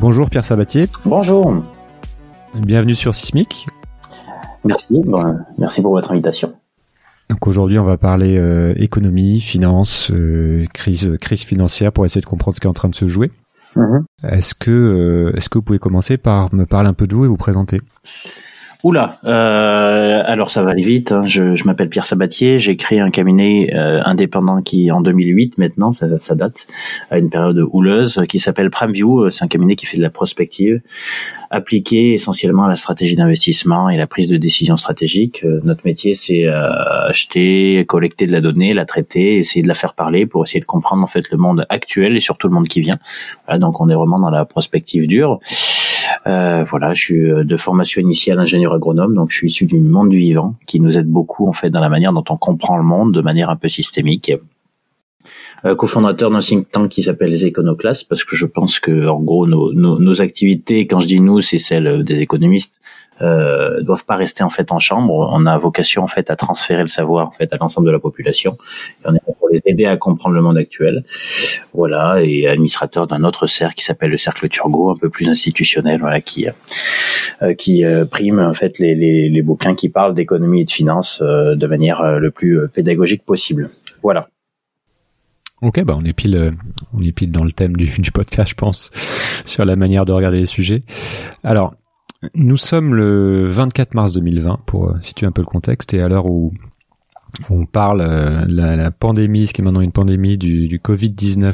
[0.00, 0.84] Bonjour Pierre Sabatier.
[1.04, 1.52] Bonjour.
[2.54, 3.66] Bienvenue sur Sismic.
[4.64, 5.02] Merci.
[5.04, 6.52] Bon, merci pour votre invitation.
[7.28, 12.26] Donc aujourd'hui, on va parler euh, économie, finance, euh, crise, crise financière pour essayer de
[12.26, 13.32] comprendre ce qui est en train de se jouer.
[13.74, 14.04] Mhm.
[14.22, 17.24] Est-ce que, euh, est-ce que vous pouvez commencer par me parler un peu de vous
[17.24, 17.80] et vous présenter?
[18.84, 21.10] Oula, euh, alors ça va aller vite.
[21.10, 21.26] hein.
[21.26, 22.60] Je, je m'appelle Pierre Sabatier.
[22.60, 26.54] J'ai créé un cabinet euh, indépendant qui, en 2008 maintenant, ça, ça date,
[27.10, 29.30] à une période houleuse, qui s'appelle PrimeView.
[29.32, 30.80] C'est un cabinet qui fait de la prospective,
[31.50, 35.42] appliqué essentiellement à la stratégie d'investissement et la prise de décision stratégique.
[35.42, 39.74] Euh, notre métier, c'est euh, acheter, collecter de la donnée, la traiter, essayer de la
[39.74, 42.68] faire parler pour essayer de comprendre en fait le monde actuel et surtout le monde
[42.68, 43.00] qui vient.
[43.46, 45.40] Voilà, donc on est vraiment dans la prospective dure.
[46.26, 49.78] Euh, voilà, je suis euh, de formation initiale ingénieur agronome, donc je suis issu du
[49.80, 52.76] monde du vivant, qui nous aide beaucoup en fait dans la manière dont on comprend
[52.76, 54.32] le monde de manière un peu systémique.
[55.64, 59.20] Euh, cofondateur d'un think tank qui s'appelle les Éconoclastes, parce que je pense que en
[59.20, 62.80] gros nos, nos, nos activités, quand je dis nous, c'est celles des économistes,
[63.20, 65.28] euh, doivent pas rester en fait en chambre.
[65.32, 67.98] On a vocation en fait à transférer le savoir en fait à l'ensemble de la
[67.98, 68.56] population.
[69.04, 71.04] On est pour les aider à comprendre le monde actuel.
[71.74, 76.00] Voilà, et administrateur d'un autre cercle qui s'appelle le cercle Turgot, un peu plus institutionnel,
[76.00, 76.46] voilà, qui
[77.42, 80.70] euh, qui euh, prime en fait les, les, les bouquins qui parlent d'économie et de
[80.70, 83.70] finance euh, de manière euh, le plus euh, pédagogique possible.
[84.02, 84.28] Voilà.
[85.60, 86.52] Ok, bah on est pile, euh,
[86.94, 88.90] on est pile dans le thème du, du podcast, je pense,
[89.44, 90.84] sur la manière de regarder les sujets.
[91.42, 91.74] Alors,
[92.34, 96.08] nous sommes le 24 mars 2020 pour euh, situer un peu le contexte et à
[96.08, 96.52] l'heure où
[97.50, 101.52] on parle, euh, la, pandémie, ce qui est maintenant une pandémie du, du Covid-19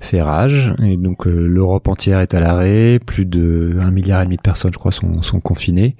[0.00, 4.24] fait rage et donc euh, l'Europe entière est à l'arrêt, plus de un milliard et
[4.24, 5.96] demi de personnes, je crois, sont, sont confinées.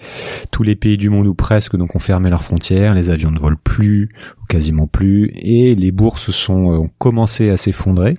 [0.50, 3.38] Tous les pays du monde ou presque donc ont fermé leurs frontières, les avions ne
[3.38, 4.10] volent plus,
[4.42, 8.18] ou quasiment plus, et les bourses sont ont commencé à s'effondrer.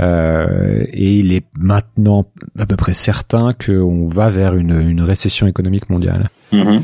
[0.00, 2.26] Euh, et il est maintenant
[2.58, 6.30] à peu près certain qu'on va vers une, une récession économique mondiale.
[6.52, 6.82] Mhm.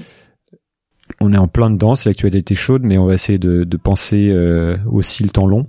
[1.21, 4.31] On est en plein dedans, c'est l'actualité chaude, mais on va essayer de, de penser
[4.32, 5.66] euh, aussi le temps long.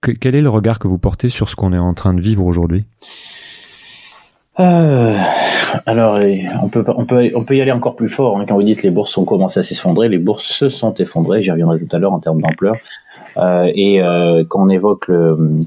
[0.00, 2.20] Que- quel est le regard que vous portez sur ce qu'on est en train de
[2.20, 2.84] vivre aujourd'hui?
[4.58, 5.14] Euh,
[5.84, 6.18] alors,
[6.62, 8.38] on peut, on peut, on peut y aller encore plus fort.
[8.38, 8.44] hein.
[8.48, 11.42] Quand vous dites les bourses ont commencé à s'effondrer, les bourses se sont effondrées.
[11.42, 12.74] J'y reviendrai tout à l'heure en termes d'ampleur.
[13.36, 15.60] Euh, et euh, quand on évoque le,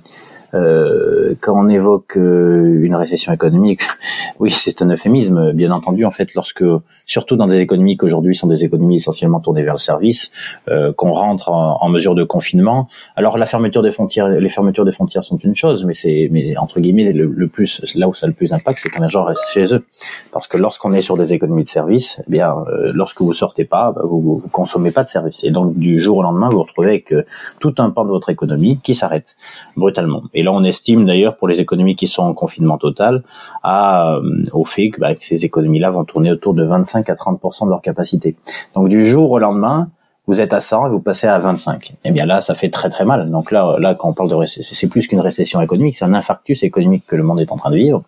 [0.54, 3.82] euh, quand on évoque euh, une récession économique,
[4.40, 6.06] oui, c'est un euphémisme, bien entendu.
[6.06, 6.64] En fait, lorsque,
[7.06, 10.32] surtout dans des économies qui aujourd'hui sont des économies essentiellement tournées vers le service,
[10.68, 12.88] euh, qu'on rentre en, mesure de confinement.
[13.16, 16.56] Alors, la fermeture des frontières, les fermetures des frontières sont une chose, mais c'est, mais
[16.58, 19.24] entre guillemets, le, plus, là où ça a le plus d'impact, c'est quand les gens
[19.24, 19.84] restent chez eux.
[20.32, 23.66] Parce que lorsqu'on est sur des économies de services, eh bien, euh, lorsque vous sortez
[23.66, 25.44] pas, bah, vous, vous consommez pas de services.
[25.44, 27.26] Et donc, du jour au lendemain, vous vous retrouvez avec euh,
[27.60, 29.36] tout un pan de votre économie qui s'arrête
[29.76, 30.24] brutalement.
[30.44, 33.24] Là, on estime d'ailleurs pour les économies qui sont en confinement total
[33.64, 37.16] à, euh, au fait que, bah, que ces économies-là vont tourner autour de 25 à
[37.16, 38.36] 30 de leur capacité.
[38.76, 39.90] Donc, du jour au lendemain,
[40.30, 41.96] vous êtes à 100 et vous passez à 25.
[42.06, 43.32] Eh bien là, ça fait très très mal.
[43.32, 46.14] Donc là, là quand on parle de récession, c'est plus qu'une récession économique, c'est un
[46.14, 48.04] infarctus économique que le monde est en train de vivre.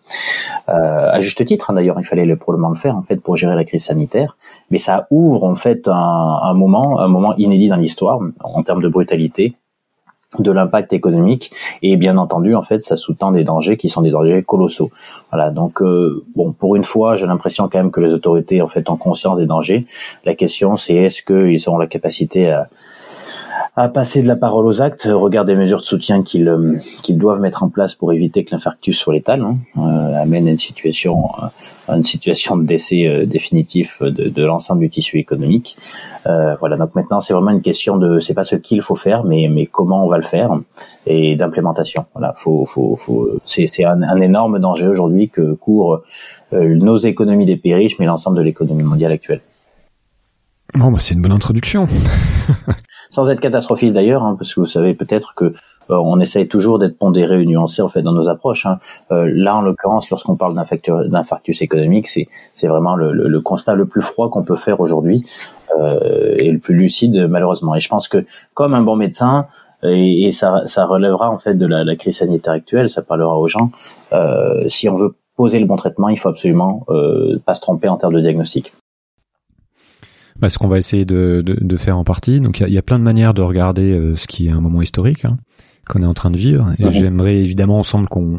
[0.68, 3.34] Euh, à juste titre, hein, d'ailleurs, il fallait le, probablement le faire en fait pour
[3.34, 4.36] gérer la crise sanitaire.
[4.70, 8.82] Mais ça ouvre en fait un, un moment, un moment inédit dans l'histoire en termes
[8.82, 9.56] de brutalité
[10.38, 11.52] de l'impact économique.
[11.82, 14.90] Et bien entendu en fait ça sous-tend des dangers qui sont des dangers colossaux.
[15.30, 18.68] Voilà donc euh, bon pour une fois j'ai l'impression quand même que les autorités en
[18.68, 19.86] fait ont conscience des dangers.
[20.24, 22.68] La question c'est est-ce qu'ils auront la capacité à
[23.74, 26.76] à passer de la parole aux actes, au regard des mesures de soutien qu'ils euh,
[27.02, 30.50] qu'ils doivent mettre en place pour éviter que l'infarctus soit létal, hein, euh, amène à
[30.50, 31.46] une situation, euh,
[31.88, 35.78] à une situation de décès euh, définitif de, de l'ensemble du tissu économique.
[36.26, 39.24] Euh, voilà, donc maintenant c'est vraiment une question de, c'est pas ce qu'il faut faire,
[39.24, 40.50] mais mais comment on va le faire
[41.06, 42.04] et d'implémentation.
[42.12, 46.02] Voilà, faut, faut, faut, c'est c'est un, un énorme danger aujourd'hui que courent
[46.52, 49.40] euh, nos économies des pays riches, mais l'ensemble de l'économie mondiale actuelle.
[50.74, 51.86] Bon, bah, c'est une bonne introduction.
[53.12, 56.78] sans être catastrophiste d'ailleurs, hein, parce que vous savez peut-être que euh, on essaye toujours
[56.78, 58.66] d'être pondéré et nuancé en fait dans nos approches.
[58.66, 58.78] Hein.
[59.12, 63.74] Euh, là, en l'occurrence, lorsqu'on parle d'infarctus économique, c'est c'est vraiment le, le, le, constat
[63.74, 65.24] le plus froid qu'on peut faire aujourd'hui
[65.78, 67.74] euh, et le plus lucide malheureusement.
[67.76, 68.24] Et je pense que
[68.54, 69.46] comme un bon médecin,
[69.84, 73.36] et, et ça, ça relèvera en fait de la, la, crise sanitaire actuelle, ça parlera
[73.36, 73.70] aux gens.
[74.12, 77.88] Euh, si on veut poser le bon traitement, il faut absolument euh, pas se tromper
[77.88, 78.72] en termes de diagnostic.
[80.38, 82.40] Bah, ce qu'on va essayer de, de, de, faire en partie.
[82.40, 84.60] Donc il y, y a, plein de manières de regarder euh, ce qui est un
[84.60, 85.38] moment historique hein,
[85.88, 86.72] qu'on est en train de vivre.
[86.78, 88.38] Et j'aimerais évidemment ensemble qu'on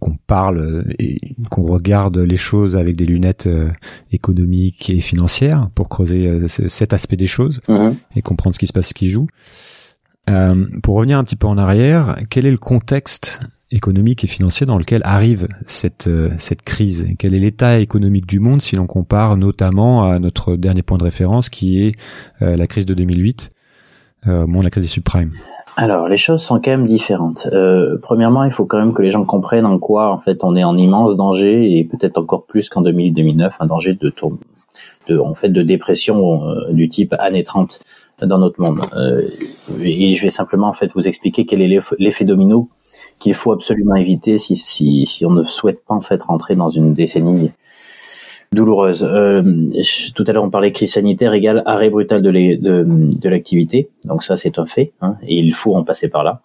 [0.00, 1.18] qu'on parle et
[1.50, 3.70] qu'on regarde les choses avec des lunettes euh,
[4.12, 7.60] économiques et financières pour creuser euh, cet aspect des choses
[8.14, 9.26] et comprendre ce qui se passe, ce qui joue.
[10.28, 13.40] Euh, pour revenir un petit peu en arrière, quel est le contexte
[13.70, 16.08] économique et financier dans lequel arrive cette
[16.38, 20.82] cette crise Quel est l'état économique du monde si l'on compare notamment à notre dernier
[20.82, 21.92] point de référence qui est
[22.40, 23.50] la crise de 2008,
[24.28, 25.32] euh, la crise des subprimes?
[25.78, 27.46] Alors, les choses sont quand même différentes.
[27.52, 30.56] Euh, premièrement, il faut quand même que les gens comprennent en quoi, en fait, on
[30.56, 34.38] est en immense danger et peut-être encore plus qu'en 2000-2009, un danger de, tour,
[35.06, 37.80] de, en fait, de dépression euh, du type année 30
[38.22, 38.80] dans notre monde.
[38.96, 39.28] Euh,
[39.82, 42.70] et je vais simplement, en fait, vous expliquer quel est l'effet domino
[43.18, 46.68] qu'il faut absolument éviter si, si, si on ne souhaite pas, en fait, rentrer dans
[46.68, 47.50] une décennie
[48.52, 49.04] douloureuse.
[49.04, 49.42] Euh,
[50.14, 53.90] tout à l'heure, on parlait crise sanitaire égale arrêt brutal de l'activité.
[54.04, 56.42] Donc ça, c'est un fait, hein, et il faut en passer par là.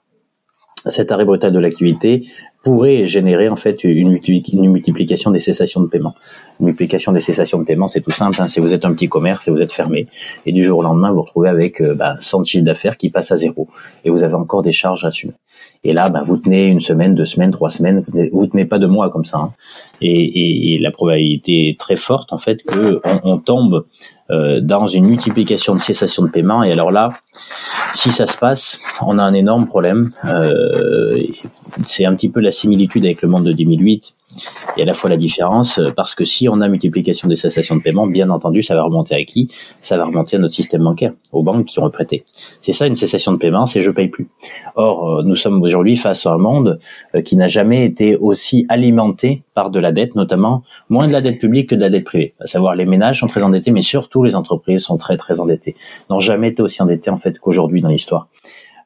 [0.87, 2.25] Cet arrêt brutal de l'activité
[2.63, 6.13] pourrait générer en fait une, multiplication des cessations de paiement.
[6.59, 8.39] Une multiplication des cessations de paiement, c'est tout simple.
[8.39, 8.47] Hein.
[8.47, 10.07] si vous êtes un petit commerce et vous êtes fermé,
[10.45, 13.09] et du jour au lendemain, vous vous retrouvez avec euh, bah, 100 chiffres d'affaires qui
[13.09, 13.67] passent à zéro,
[14.05, 15.33] et vous avez encore des charges à assumer.
[15.83, 18.87] Et là, bah, vous tenez une semaine, deux semaines, trois semaines, vous tenez, pas deux
[18.87, 19.37] mois comme ça.
[19.37, 19.53] Hein.
[20.01, 23.85] Et, la probabilité est très forte en fait que on, tombe
[24.29, 26.63] euh, dans une multiplication de cessation de paiement.
[26.63, 27.13] Et alors là,
[27.93, 30.09] si ça se passe, on a un énorme problème.
[30.25, 31.21] Euh,
[31.83, 34.15] c'est un petit peu la similitude avec le monde de 2008
[34.77, 37.75] et à la fois la différence, euh, parce que si on a multiplication des cessations
[37.75, 39.49] de paiement, bien entendu, ça va remonter à qui?
[39.81, 42.23] Ça va remonter à notre système bancaire, aux banques qui ont prêté.
[42.61, 44.29] C'est ça une cessation de paiement, c'est je paye plus.
[44.75, 46.79] Or, euh, nous sommes aujourd'hui face à un monde
[47.15, 51.21] euh, qui n'a jamais été aussi alimenté par de la dette, notamment moins de la
[51.21, 52.33] dette publique que de la dette privée.
[52.39, 55.75] À savoir, les ménages sont très endettés, mais surtout les entreprises sont très très endettées.
[56.09, 58.27] N'ont jamais été aussi endettés en fait qu'aujourd'hui dans l'histoire.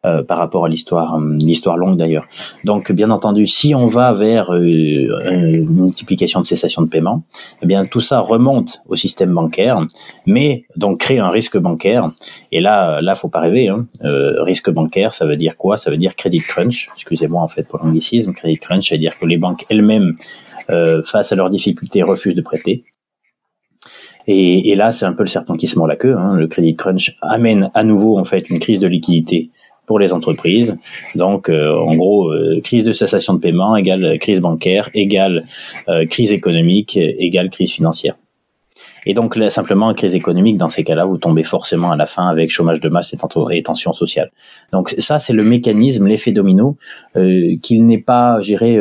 [0.06, 2.28] Euh, par rapport à l'histoire, euh, l'histoire longue d'ailleurs.
[2.64, 7.24] Donc, bien entendu, si on va vers euh, une multiplication de cessation de paiement,
[7.64, 9.80] eh bien tout ça remonte au système bancaire,
[10.28, 12.12] mais donc crée un risque bancaire.
[12.52, 13.70] Et là, là, faut pas rêver.
[13.70, 13.88] Hein.
[14.02, 15.78] risque bancaire, ça veut dire quoi?
[15.78, 16.90] Ça veut dire credit crunch.
[16.96, 18.34] Excusez-moi en fait pour l'anglicisme.
[18.34, 20.14] Credit crunch, ça veut dire que les banques elles-mêmes,
[21.06, 22.84] face à leurs difficultés, refusent de prêter.
[24.28, 26.16] Et, et, là, c'est un peu le serpent qui se mord la queue.
[26.18, 26.36] Hein.
[26.36, 29.52] Le credit crunch amène à nouveau en fait une crise de liquidité
[29.86, 30.78] pour les entreprises.
[31.16, 35.44] Donc, euh, en gros, euh, crise de cessation de paiement égale crise bancaire, égale
[35.90, 38.16] euh, crise économique, égale crise financière.
[39.08, 42.28] Et donc, là, simplement, crise économique, dans ces cas-là, vous tombez forcément à la fin
[42.28, 43.14] avec chômage de masse
[43.52, 44.32] et tension sociale.
[44.74, 46.76] Donc, ça, c'est le mécanisme, l'effet domino,
[47.14, 48.80] qu'il n'est pas, je dirais,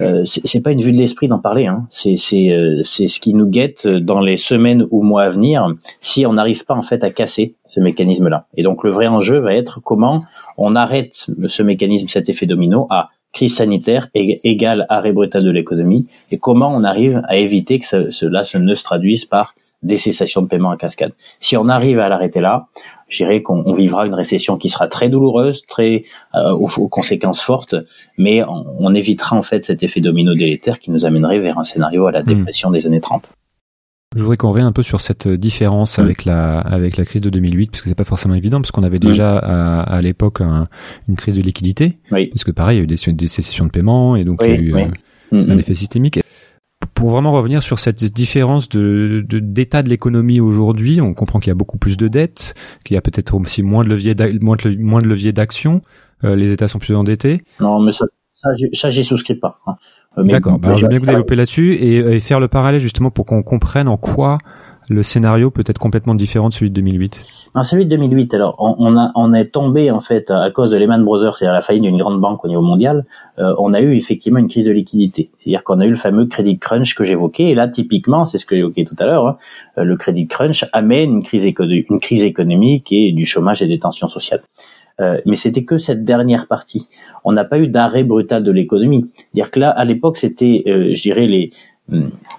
[0.00, 1.66] euh, c'est pas une vue de l'esprit d'en parler.
[1.66, 1.86] Hein.
[1.90, 2.16] C'est
[2.50, 5.66] euh, c'est ce qui nous guette dans les semaines ou mois à venir
[6.00, 8.46] si on n'arrive pas en fait à casser ce mécanisme-là.
[8.56, 10.22] Et donc le vrai enjeu va être comment
[10.58, 16.06] on arrête ce mécanisme, cet effet domino à crise sanitaire égale arrêt brutal de l'économie
[16.30, 20.42] et comment on arrive à éviter que cela se ne se traduise par des cessations
[20.42, 21.12] de paiement à cascade.
[21.38, 22.66] Si on arrive à l'arrêter là,
[23.08, 27.74] je dirais qu'on vivra une récession qui sera très douloureuse, très euh, aux, conséquences fortes,
[28.18, 32.06] mais on, évitera en fait cet effet domino délétère qui nous amènerait vers un scénario
[32.06, 32.26] à la hmm.
[32.26, 33.32] dépression des années 30.
[34.16, 36.00] Je voudrais qu'on revienne un peu sur cette différence hmm.
[36.00, 38.82] avec la avec la crise de 2008 parce que c'est pas forcément évident parce qu'on
[38.82, 42.26] avait déjà à, à l'époque une crise de liquidité oui.
[42.26, 44.48] parce que pareil il y a eu des, des cessations de paiement et donc il
[44.48, 44.88] y a eu euh,
[45.32, 46.20] un effet systémique
[47.00, 51.50] pour vraiment revenir sur cette différence de d'état de, l'économie aujourd'hui, on comprend qu'il y
[51.50, 54.76] a beaucoup plus de dettes, qu'il y a peut-être aussi moins de levier moins de,
[54.76, 55.80] moins de levier d'action.
[56.24, 57.42] Euh, les États sont plus endettés.
[57.58, 58.04] Non, mais ça,
[58.74, 59.60] ça, j'y souscris pas.
[60.18, 60.58] Euh, D'accord.
[60.58, 63.42] Bah, je vais bien vous développer là-dessus et, et, faire le parallèle justement pour qu'on
[63.42, 64.38] comprenne en quoi
[64.90, 67.24] le scénario peut être complètement différent de celui de 2008
[67.54, 70.76] En celui de 2008, alors on, a, on est tombé en fait à cause de
[70.76, 73.06] Lehman Brothers, c'est-à-dire la faillite d'une grande banque au niveau mondial,
[73.38, 75.30] euh, on a eu effectivement une crise de liquidité.
[75.36, 78.44] C'est-à-dire qu'on a eu le fameux credit crunch que j'évoquais, et là typiquement, c'est ce
[78.44, 79.36] que j'évoquais tout à l'heure, hein,
[79.78, 83.78] euh, le credit crunch amène une crise, une crise économique et du chômage et des
[83.78, 84.42] tensions sociales.
[85.00, 86.88] Euh, mais c'était que cette dernière partie.
[87.24, 89.10] On n'a pas eu d'arrêt brutal de l'économie.
[89.34, 91.50] Dire que là, à l'époque, c'était, euh, les,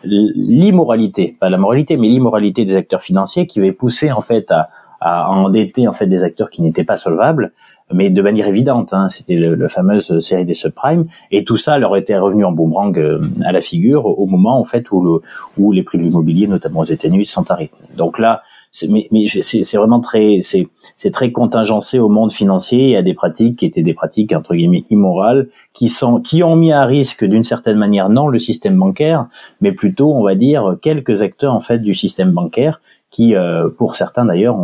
[0.04, 4.70] l'immoralité, pas la moralité, mais l'immoralité des acteurs financiers qui avait poussé en fait à,
[5.02, 7.52] à endetter en fait des acteurs qui n'étaient pas solvables,
[7.92, 8.94] mais de manière évidente.
[8.94, 12.98] Hein, C'était la fameuse série des subprimes, et tout ça leur était revenu en boomerang
[12.98, 15.22] euh, à la figure au moment en fait où, le,
[15.58, 17.74] où les prix de l'immobilier, notamment aux États-Unis, sont arrêtés.
[17.98, 18.44] Donc là,
[18.88, 22.92] mais, mais c'est vraiment très, c'est très contingencé au monde financier.
[22.92, 26.56] Et à des pratiques qui étaient des pratiques entre guillemets immorales, qui sont, qui ont
[26.56, 29.28] mis à risque d'une certaine manière non le système bancaire,
[29.60, 33.98] mais plutôt, on va dire, quelques acteurs en fait du système bancaire qui, euh, pour
[33.98, 34.58] certains d'ailleurs,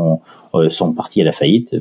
[0.55, 1.75] euh, sont partis à la faillite,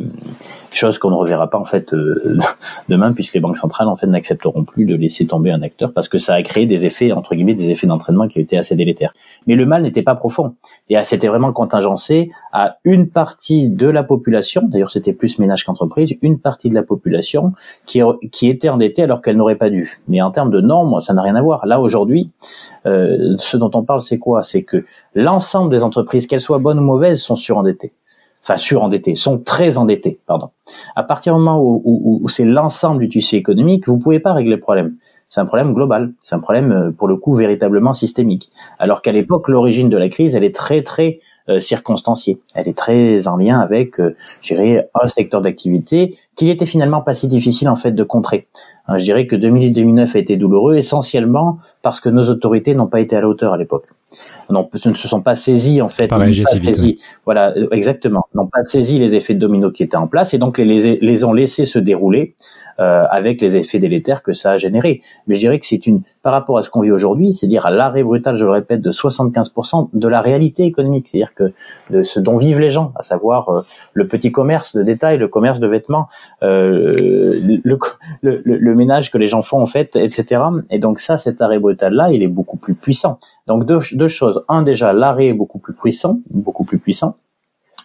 [0.72, 2.38] chose qu'on ne reverra pas en fait euh,
[2.88, 6.08] demain, puisque les banques centrales en fait n'accepteront plus de laisser tomber un acteur parce
[6.08, 9.14] que ça a créé des effets entre guillemets des effets d'entraînement qui étaient assez délétères.
[9.46, 10.56] Mais le mal n'était pas profond
[10.90, 14.62] et c'était vraiment contingencé à une partie de la population.
[14.66, 17.52] D'ailleurs, c'était plus ménage qu'entreprise, une partie de la population
[17.86, 20.00] qui qui était endettée alors qu'elle n'aurait pas dû.
[20.08, 21.64] Mais en termes de normes, ça n'a rien à voir.
[21.64, 22.30] Là aujourd'hui,
[22.86, 24.42] euh, ce dont on parle, c'est quoi?
[24.42, 27.92] C'est que l'ensemble des entreprises, qu'elles soient bonnes ou mauvaises, sont surendettées.
[28.42, 30.50] Enfin, surendettées, sont très endettées, pardon.
[30.94, 34.60] À partir du moment où, c'est l'ensemble du tissu économique, vous pouvez pas régler le
[34.60, 34.94] problème.
[35.28, 38.50] C'est un problème global, c'est un problème euh, pour le coup véritablement systémique.
[38.78, 42.40] Alors qu'à l'époque, l'origine de la crise, elle est très très euh, circonstanciée.
[42.54, 44.16] Elle est très en lien avec, euh,
[44.50, 48.46] un secteur d'activité qui était finalement pas si difficile en fait de contrer.
[48.88, 53.00] Hein, je dirais que 2008-2009 a été douloureux essentiellement parce que nos autorités n'ont pas
[53.00, 53.88] été à la hauteur à l'époque.
[54.50, 56.08] Non, ne se sont pas saisis en fait.
[56.08, 58.26] Pas saisi, Voilà, euh, exactement.
[58.34, 61.24] N'ont pas saisi les effets de domino qui étaient en place et donc les, les
[61.24, 62.34] ont laissés se dérouler
[62.78, 65.00] euh, avec les effets délétères que ça a généré.
[65.26, 67.70] Mais je dirais que c'est une, par rapport à ce qu'on vit aujourd'hui, c'est-à-dire à,
[67.70, 71.54] l'arrêt brutal, je le répète, de 75% de la réalité économique, c'est-à-dire que
[71.88, 73.62] de ce dont vivent les gens, à savoir euh,
[73.94, 76.08] le petit commerce de détail, le commerce de vêtements,
[76.42, 77.78] euh, le,
[78.20, 80.42] le, le, ménage que les gens font en fait, etc.
[80.68, 83.18] Et donc ça, cet arrêt brutal-là, il est beaucoup plus puissant.
[83.46, 84.44] Donc deux, choses.
[84.48, 87.16] Un, déjà, l'arrêt est beaucoup plus puissant, beaucoup plus puissant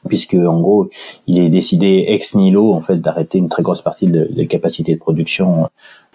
[0.07, 0.89] puisque en gros
[1.27, 4.99] il est décidé ex nihilo en fait d'arrêter une très grosse partie des capacités de
[4.99, 5.67] production euh,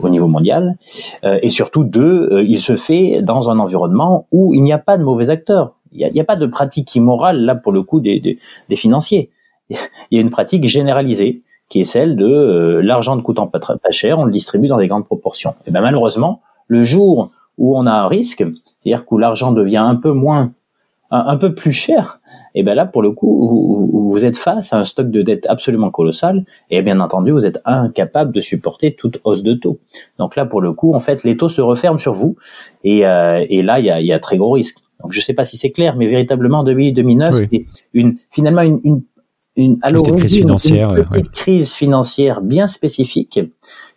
[0.03, 0.76] au niveau mondial.
[1.25, 4.79] Euh, et surtout deux euh, il se fait dans un environnement où il n'y a
[4.79, 5.75] pas de mauvais acteurs.
[5.93, 9.31] Il n'y a, pas de pratique immorale là pour le coup des, des, financiers.
[9.71, 9.79] Il
[10.11, 14.19] y a une pratique généralisée qui est celle de l'argent ne coûtant pas, pas cher
[14.19, 15.55] on le distribue dans des grandes proportions.
[15.67, 18.45] Et ben malheureusement le jour où on a un risque
[18.87, 20.52] c'est-à-dire où l'argent devient un peu moins
[21.11, 22.21] un peu plus cher
[22.57, 25.90] et ben là, pour le coup, vous, êtes face à un stock de dette absolument
[25.90, 29.78] colossal, et bien entendu, vous êtes incapable de supporter toute hausse de taux.
[30.19, 32.37] Donc là, pour le coup, en fait, les taux se referment sur vous,
[32.83, 34.78] et, euh, et là, il y a, y a, très gros risque.
[35.02, 38.81] Donc je ne sais pas si c'est clair, mais véritablement, 2009, c'était une, finalement une,
[38.85, 39.02] une,
[39.55, 39.78] une,
[40.16, 43.38] crise financière, une petite crise financière bien spécifique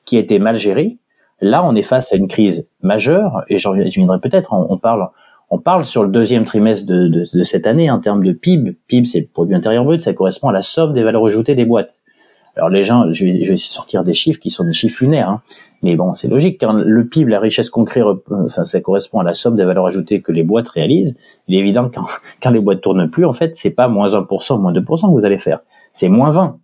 [0.03, 0.97] qui a été mal gérée.
[1.41, 5.09] Là, on est face à une crise majeure, et j'en viendrai peut-être, on, on parle
[5.51, 8.77] on parle sur le deuxième trimestre de, cette année en termes de PIB.
[8.87, 11.65] PIB, c'est le produit intérieur brut, ça correspond à la somme des valeurs ajoutées des
[11.65, 12.01] boîtes.
[12.55, 15.29] Alors les gens, je vais, je vais sortir des chiffres qui sont des chiffres lunaires,
[15.29, 15.41] hein.
[15.81, 16.59] mais bon, c'est logique.
[16.59, 18.03] Quand le PIB, la richesse concrète,
[18.49, 21.17] ça correspond à la somme des valeurs ajoutées que les boîtes réalisent.
[21.47, 22.05] Il est évident que quand,
[22.43, 25.25] quand les boîtes tournent plus, en fait, c'est pas moins 1%, moins 2% que vous
[25.25, 25.61] allez faire.
[25.93, 26.59] C'est moins 20.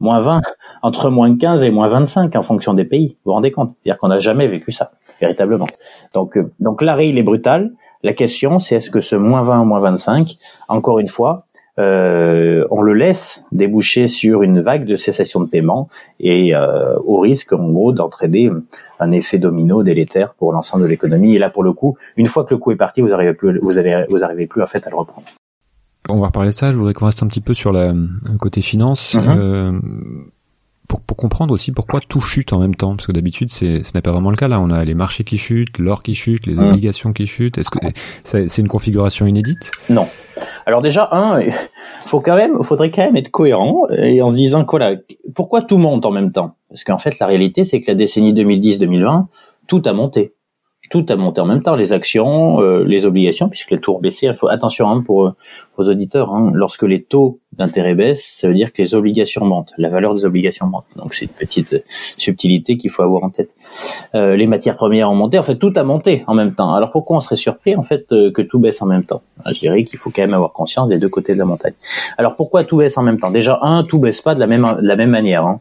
[0.00, 0.42] Moins 20,
[0.82, 3.16] entre moins 15 et moins 25 en fonction des pays.
[3.24, 3.70] Vous vous rendez compte?
[3.70, 5.66] C'est-à-dire qu'on n'a jamais vécu ça, véritablement.
[6.14, 7.72] Donc, euh, donc l'arrêt, il est brutal.
[8.04, 10.36] La question, c'est est-ce que ce moins 20 ou moins 25,
[10.68, 11.46] encore une fois,
[11.78, 15.88] euh, on le laisse déboucher sur une vague de cessation de paiement
[16.18, 18.50] et euh, au risque, en gros, d'entraîner
[18.98, 21.36] un effet domino délétère pour l'ensemble de l'économie.
[21.36, 23.58] Et là, pour le coup, une fois que le coup est parti, vous arrivez plus,
[23.62, 25.26] vous allez, vous plus en fait à le reprendre.
[26.08, 26.68] On va reparler de ça.
[26.68, 27.92] Je voudrais qu'on reste un petit peu sur la
[28.38, 29.14] côté finance.
[29.14, 29.38] Mm-hmm.
[29.38, 29.80] euh,
[30.88, 33.92] pour, pour, comprendre aussi pourquoi tout chute en même temps, parce que d'habitude c'est ce
[33.94, 34.48] n'est pas vraiment le cas.
[34.48, 36.68] Là, on a les marchés qui chutent, l'or qui chute, les mmh.
[36.68, 37.58] obligations qui chutent.
[37.58, 37.78] Est-ce que
[38.24, 39.70] c'est une configuration inédite?
[39.90, 40.08] Non.
[40.64, 41.42] Alors déjà un,
[42.06, 44.80] faut quand même, faudrait quand même être cohérent et en se disant quoi
[45.34, 46.56] pourquoi tout monte en même temps?
[46.70, 49.26] Parce qu'en fait, la réalité c'est que la décennie 2010-2020,
[49.66, 50.32] tout a monté
[50.90, 54.00] tout a monté en même temps, les actions, euh, les obligations, puisque les taux ont
[54.00, 54.26] baissé.
[54.26, 55.34] Il faut attention hein, pour
[55.76, 56.34] vos auditeurs.
[56.34, 60.14] Hein, lorsque les taux d'intérêt baissent, ça veut dire que les obligations montent, la valeur
[60.14, 60.84] des obligations monte.
[60.96, 61.82] Donc c'est une petite
[62.16, 63.50] subtilité qu'il faut avoir en tête.
[64.14, 65.38] Euh, les matières premières ont monté.
[65.38, 66.72] En fait, tout a monté en même temps.
[66.74, 69.22] Alors pourquoi on serait surpris en fait euh, que tout baisse en même temps?
[69.44, 71.74] Ah, Je dirais qu'il faut quand même avoir conscience des deux côtés de la montagne.
[72.16, 73.30] Alors pourquoi tout baisse en même temps?
[73.30, 75.44] Déjà, un, tout baisse pas de la même de la même manière.
[75.44, 75.56] Hein.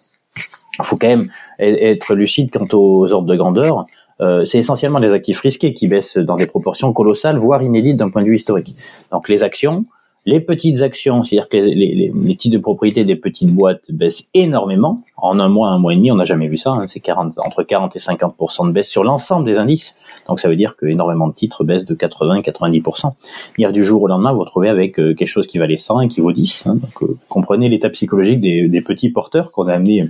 [0.79, 1.29] Il faut quand même
[1.60, 3.86] être lucide quant aux ordres de grandeur.
[4.22, 8.10] Euh, c'est essentiellement les actifs risqués qui baissent dans des proportions colossales, voire inédites d'un
[8.10, 8.76] point de vue historique.
[9.12, 9.86] Donc les actions,
[10.28, 15.04] les petites actions, c'est-à-dire que les, les, titres de propriété des petites boîtes baissent énormément.
[15.16, 16.72] En un mois, un mois et demi, on n'a jamais vu ça.
[16.72, 19.96] Hein, c'est 40, entre 40 et 50% de baisse sur l'ensemble des indices.
[20.28, 23.14] Donc ça veut dire que énormément de titres baissent de 80-90%
[23.58, 26.02] Hier du jour au lendemain, vous vous retrouvez avec euh, quelque chose qui valait 100
[26.02, 26.68] et qui vaut 10.
[26.68, 26.76] Hein.
[26.76, 30.10] donc euh, comprenez l'état psychologique des, des, petits porteurs qu'on a amené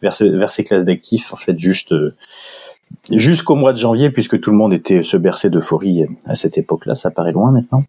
[0.00, 1.34] vers, ce, vers ces classes d'actifs.
[1.34, 1.92] En fait, juste
[3.10, 6.94] jusqu'au mois de janvier, puisque tout le monde était se berçait d'euphorie à cette époque-là,
[6.94, 7.84] ça paraît loin maintenant.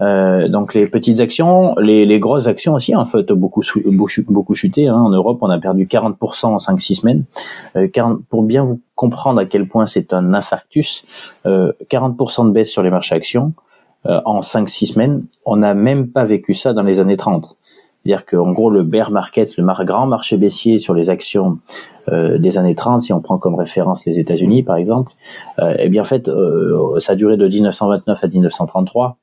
[0.00, 3.62] Euh, donc les petites actions, les, les, grosses actions aussi, en fait, beaucoup
[4.28, 4.88] beaucoup chuté.
[4.88, 4.98] Hein.
[4.98, 7.24] En Europe, on a perdu 40% en 5-6 semaines.
[7.76, 11.04] Euh, 40, pour bien vous comprendre à quel point c'est un infarctus,
[11.46, 13.52] euh, 40% de baisse sur les marchés actions
[14.06, 15.24] euh, en 5-6 semaines.
[15.44, 17.58] On n'a même pas vécu ça dans les années 30.
[18.04, 21.58] C'est-à-dire qu'en gros, le bear market, le grand marché baissier sur les actions
[22.08, 25.12] euh, des années 30, si on prend comme référence les États-Unis, par exemple,
[25.58, 29.18] euh, eh bien en fait, euh, ça a duré de 1929 à 1933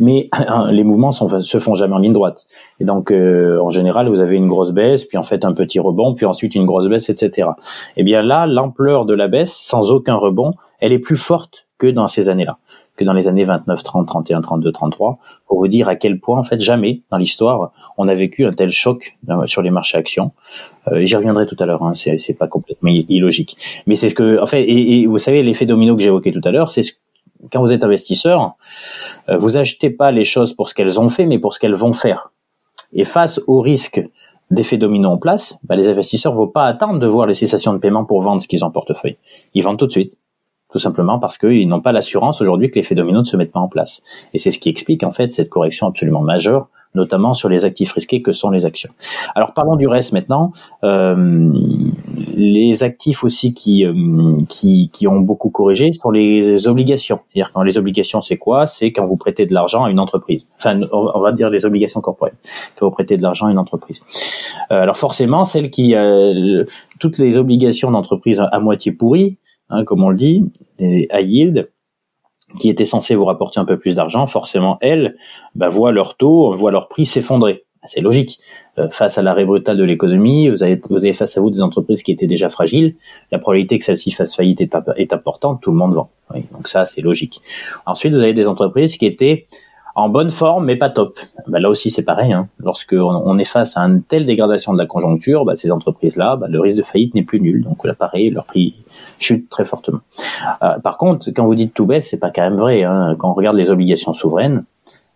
[0.00, 0.28] mais
[0.70, 2.46] les mouvements sont, se font jamais en ligne droite.
[2.80, 5.80] Et donc, euh, en général, vous avez une grosse baisse, puis en fait un petit
[5.80, 7.48] rebond, puis ensuite une grosse baisse, etc.
[7.96, 11.66] Et eh bien là, l'ampleur de la baisse, sans aucun rebond, elle est plus forte
[11.78, 12.58] que dans ces années-là,
[12.96, 16.38] que dans les années 29, 30, 31, 32, 33, pour vous dire à quel point,
[16.38, 19.98] en fait, jamais dans l'histoire, on a vécu un tel choc euh, sur les marchés
[19.98, 20.32] actions.
[20.88, 23.56] Euh, J'y reviendrai tout à l'heure, hein, c'est pas complètement illogique.
[23.86, 26.42] Mais c'est ce que, en fait, et, et vous savez, l'effet domino que j'évoquais tout
[26.44, 26.92] à l'heure, c'est ce
[27.52, 28.54] quand vous êtes investisseur,
[29.28, 31.74] euh, vous achetez pas les choses pour ce qu'elles ont fait, mais pour ce qu'elles
[31.74, 32.30] vont faire.
[32.92, 34.02] Et face au risque
[34.50, 37.72] d'effet domino en place, bah, les investisseurs ne vont pas attendre de voir les cessations
[37.72, 39.16] de paiement pour vendre ce qu'ils ont en portefeuille.
[39.54, 40.18] Ils vendent tout de suite
[40.74, 43.60] tout simplement parce qu'ils n'ont pas l'assurance aujourd'hui que l'effet domino ne se mette pas
[43.60, 44.02] en place.
[44.32, 47.92] Et c'est ce qui explique en fait cette correction absolument majeure, notamment sur les actifs
[47.92, 48.90] risqués que sont les actions.
[49.36, 50.50] Alors parlons du reste maintenant.
[50.82, 51.52] Euh,
[52.34, 57.20] les actifs aussi qui, euh, qui, qui ont beaucoup corrigé sont les obligations.
[57.28, 58.66] C'est-à-dire quand les obligations c'est quoi?
[58.66, 60.48] C'est quand vous prêtez de l'argent à une entreprise.
[60.58, 62.34] Enfin, on va dire les obligations corporelles.
[62.76, 64.00] Quand vous prêtez de l'argent à une entreprise.
[64.72, 66.64] Euh, alors forcément, celles qui euh,
[66.98, 69.36] toutes les obligations d'entreprise à moitié pourries
[69.74, 70.44] Hein, comme on le dit,
[70.78, 71.70] des high yield,
[72.58, 75.16] qui étaient censés vous rapporter un peu plus d'argent, forcément, elles,
[75.54, 77.64] bah, voient leur taux, voient leur prix s'effondrer.
[77.86, 78.38] C'est logique.
[78.78, 82.12] Euh, face à l'arrêt brutal de l'économie, vous avez, face à vous des entreprises qui
[82.12, 82.96] étaient déjà fragiles.
[83.30, 85.60] La probabilité que celles-ci fassent faillite est, importante.
[85.60, 86.10] Tout le monde vend.
[86.52, 87.42] donc ça, c'est logique.
[87.84, 89.48] Ensuite, vous avez des entreprises qui étaient
[89.96, 91.18] en bonne forme, mais pas top.
[91.46, 92.32] Bah, là aussi, c'est pareil.
[92.32, 92.48] Hein.
[92.58, 96.60] Lorsque on est face à une telle dégradation de la conjoncture, bah, ces entreprises-là, le
[96.60, 97.64] risque de faillite n'est plus nul.
[97.64, 98.74] Donc là, pareil, leur prix
[99.18, 100.00] chute très fortement.
[100.62, 102.82] Euh, par contre, quand vous dites tout baisse, c'est pas quand même vrai.
[102.82, 103.16] Hein.
[103.18, 104.64] Quand on regarde les obligations souveraines,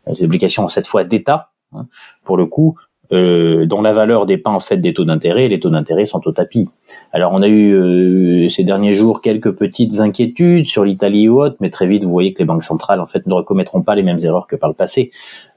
[0.06, 1.86] les obligations cette fois d'État, hein,
[2.24, 2.76] pour le coup,
[3.10, 6.32] euh, dont la valeur dépend en fait des taux d'intérêt, les taux d'intérêt sont au
[6.32, 6.68] tapis.
[7.12, 11.56] Alors on a eu euh, ces derniers jours quelques petites inquiétudes sur l'Italie ou autre,
[11.60, 14.02] mais très vite vous voyez que les banques centrales en fait ne recommettront pas les
[14.02, 15.10] mêmes erreurs que par le passé,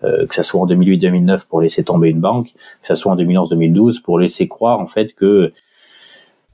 [0.06, 3.18] euh, que ça soit en 2008-2009 pour laisser tomber une banque, que ça soit en
[3.18, 5.52] 2011-2012 pour laisser croire en fait que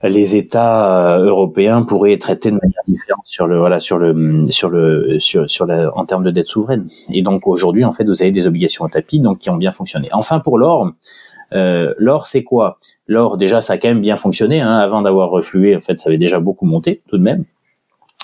[0.03, 4.69] les États euh, européens pourraient traités de manière différente sur le voilà sur le sur
[4.69, 6.87] le sur sur la, en termes de dette souveraine.
[7.11, 9.71] Et donc aujourd'hui en fait vous avez des obligations au tapis donc qui ont bien
[9.71, 10.09] fonctionné.
[10.11, 10.91] Enfin pour l'or,
[11.53, 12.77] euh, l'or c'est quoi?
[13.07, 16.09] L'or déjà ça a quand même bien fonctionné hein, avant d'avoir reflué en fait ça
[16.09, 17.45] avait déjà beaucoup monté tout de même.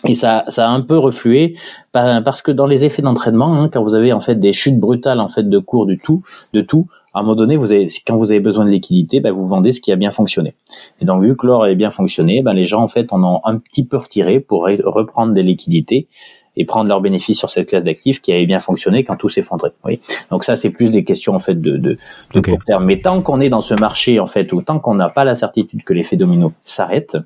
[0.05, 1.55] Et ça, ça a un peu reflué
[1.93, 5.21] parce que dans les effets d'entraînement, hein, quand vous avez en fait des chutes brutales
[5.21, 8.17] en fait de cours du tout, de tout, à un moment donné, vous avez, quand
[8.17, 10.55] vous avez besoin de liquidité, ben, vous vendez ce qui a bien fonctionné.
[10.99, 13.41] Et donc, vu que l'or a bien fonctionné, ben, les gens, en fait, en ont
[13.43, 16.07] un petit peu retiré pour reprendre des liquidités
[16.55, 19.73] et prendre leurs bénéfices sur cette classe d'actifs qui avait bien fonctionné quand tout s'effondrait.
[19.85, 19.99] Oui.
[20.29, 21.97] Donc ça, c'est plus des questions en fait de, de,
[22.33, 22.85] de court terme.
[22.85, 25.35] Mais tant qu'on est dans ce marché en fait, ou tant qu'on n'a pas la
[25.35, 27.17] certitude que l'effet domino s'arrête,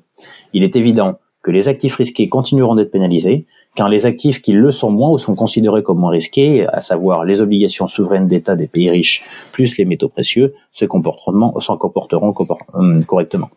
[0.52, 3.46] il est évident que les actifs risqués continueront d'être pénalisés,
[3.78, 7.24] quand les actifs qui le sont moins ou sont considérés comme moins risqués, à savoir
[7.24, 12.34] les obligations souveraines d'État des pays riches plus les métaux précieux, se comporteront, s'en comporteront
[12.74, 13.50] euh, correctement.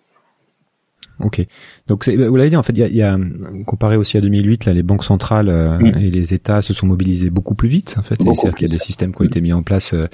[1.23, 1.41] Ok.
[1.87, 3.17] Donc vous l'avez dit en fait, il y a,
[3.65, 5.97] comparé aussi à 2008, là, les banques centrales euh, mm.
[5.97, 7.95] et les États se sont mobilisés beaucoup plus vite.
[7.97, 10.07] En fait, c'est-à-dire qu'il y a des systèmes qui ont été mis en place euh,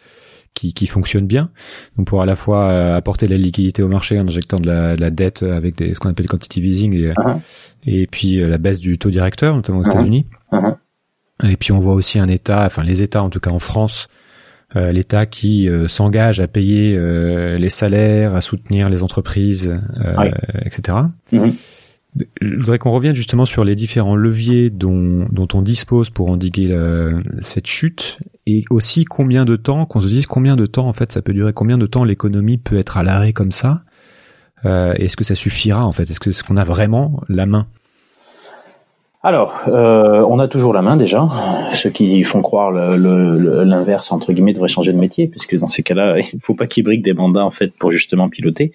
[0.53, 1.49] qui, qui fonctionnent bien.
[1.97, 5.01] Donc pour à la fois apporter la liquidité au marché en injectant de la, de
[5.01, 7.39] la dette avec des, ce qu'on appelle quantitative easing et, uh-huh
[7.85, 9.91] et puis euh, la baisse du taux directeur, notamment aux uh-huh.
[9.91, 10.25] États-Unis.
[11.43, 14.07] Et puis on voit aussi un État, enfin les États en tout cas en France,
[14.75, 16.99] euh, l'État qui euh, s'engage à payer
[17.57, 19.79] les salaires, à soutenir les entreprises,
[20.65, 20.97] etc.
[21.31, 21.53] Mm-hmm.
[22.41, 26.75] Je voudrais qu'on revienne justement sur les différents leviers dont, dont on dispose pour endiguer
[27.41, 31.11] cette chute et aussi combien de temps, qu'on se dise combien de temps en fait
[31.11, 33.83] ça peut durer, combien de temps l'économie peut être à l'arrêt comme ça.
[34.63, 36.03] Est-ce que ça suffira en fait?
[36.09, 37.67] Est-ce qu'on a vraiment la main?
[39.23, 41.27] Alors, euh, on a toujours la main déjà.
[41.73, 46.17] Ceux qui font croire l'inverse entre guillemets devraient changer de métier, puisque dans ces cas-là,
[46.33, 48.71] il ne faut pas qu'ils briquent des mandats en fait pour justement piloter.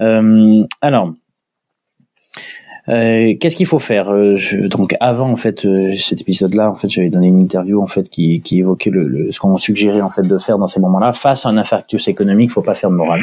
[0.00, 1.14] Euh, alors,
[2.88, 6.74] Euh, Qu'est-ce qu'il faut faire Euh, je, Donc avant en fait euh, cet épisode-là, en
[6.74, 10.00] fait, j'avais donné une interview en fait qui, qui évoquait le, le- ce qu'on suggérait
[10.00, 11.12] en fait de faire dans ces moments-là.
[11.12, 13.20] Face à un infarctus économique, faut pas faire de morale.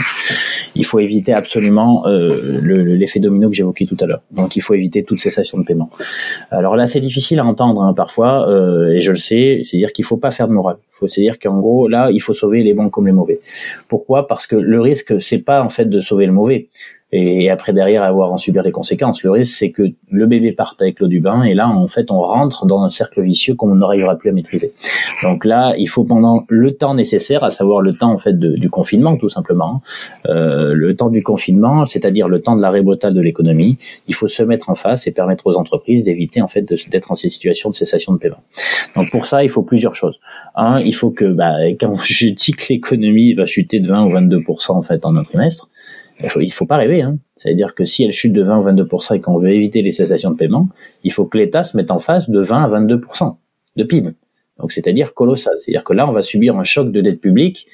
[0.76, 4.22] Il faut éviter absolument euh, le- le- l'effet domino que j'évoquais tout à l'heure.
[4.32, 5.90] Donc il faut éviter toute cessation de paiement.
[6.52, 9.64] Alors là, c'est difficile à entendre hein, parfois, euh, et je le sais.
[9.66, 10.78] C'est-à-dire qu'il faut pas faire de morale.
[10.94, 13.40] Il faut se dire qu'en gros là, il faut sauver les bons comme les mauvais.
[13.90, 14.28] Pourquoi?
[14.28, 16.68] Parce que le risque, c'est pas en fait de sauver le mauvais
[17.16, 19.24] et après derrière avoir en subir les conséquences.
[19.24, 22.12] Le risque, c'est que le bébé parte avec l'eau du bain et là, en fait,
[22.12, 24.74] on rentre dans un cercle vicieux qu'on n'arrivera plus à maîtriser.
[25.24, 28.70] Donc là, il faut pendant le temps nécessaire, à savoir le temps en fait du
[28.70, 29.82] confinement, tout simplement,
[30.28, 34.28] euh, le temps du confinement, c'est-à-dire le temps de l'arrêt brutal de l'économie, il faut
[34.28, 37.70] se mettre en face et permettre aux entreprises d'éviter en fait d'être en ces situations
[37.70, 38.44] de cessation de paiement.
[38.96, 40.20] Donc pour ça, il faut plusieurs choses.
[40.56, 44.10] Un, il faut que bah, quand je dis que l'économie va chuter de 20 ou
[44.12, 45.70] 22% en fait en un trimestre,
[46.22, 47.02] il faut, faut pas rêver.
[47.02, 47.18] Hein.
[47.36, 50.32] C'est-à-dire que si elle chute de 20 ou 22% et qu'on veut éviter les cessations
[50.32, 50.70] de paiement,
[51.04, 53.36] il faut que l'État se mette en face de 20 à 22%
[53.76, 54.12] de PIB.
[54.60, 55.56] Donc c'est-à-dire colossal.
[55.60, 57.68] C'est-à-dire que là, on va subir un choc de dette publique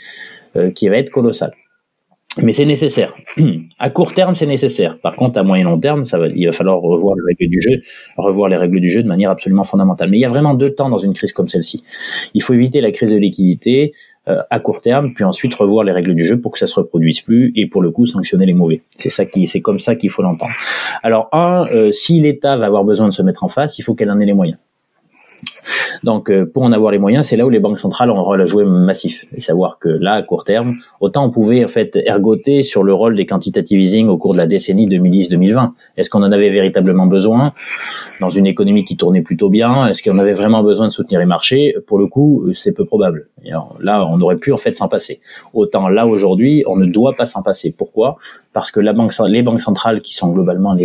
[0.55, 1.53] euh, qui va être colossal.
[2.37, 3.13] Mais c'est nécessaire.
[3.79, 4.99] À court terme, c'est nécessaire.
[4.99, 6.03] Par contre, à moyen long terme,
[6.35, 7.81] il va falloir revoir les règles du jeu,
[8.15, 10.09] revoir les règles du jeu de manière absolument fondamentale.
[10.09, 11.83] Mais il y a vraiment deux temps dans une crise comme celle-ci.
[12.33, 13.93] Il faut éviter la crise de liquidité
[14.27, 17.21] à court terme, puis ensuite revoir les règles du jeu pour que ça se reproduise
[17.21, 18.81] plus et pour le coup sanctionner les mauvais.
[18.95, 20.53] C'est ça qui, c'est comme ça qu'il faut l'entendre.
[21.01, 23.95] Alors un, euh, si l'État va avoir besoin de se mettre en face, il faut
[23.95, 24.59] qu'elle en ait les moyens.
[26.03, 28.21] Donc, euh, pour en avoir les moyens, c'est là où les banques centrales ont un
[28.21, 29.25] rôle à jouer massif.
[29.35, 32.93] Et savoir que là, à court terme, autant on pouvait en fait ergoter sur le
[32.93, 35.71] rôle des quantitative easing au cours de la décennie 2010-2020.
[35.97, 37.53] Est-ce qu'on en avait véritablement besoin
[38.19, 39.87] dans une économie qui tournait plutôt bien?
[39.87, 41.75] Est-ce qu'on avait vraiment besoin de soutenir les marchés?
[41.87, 43.27] Pour le coup, euh, c'est peu probable.
[43.79, 45.19] Là, on aurait pu en fait s'en passer.
[45.53, 47.73] Autant là aujourd'hui, on ne doit pas s'en passer.
[47.75, 48.17] Pourquoi?
[48.53, 48.91] Parce que les
[49.43, 50.75] banques centrales, qui sont globalement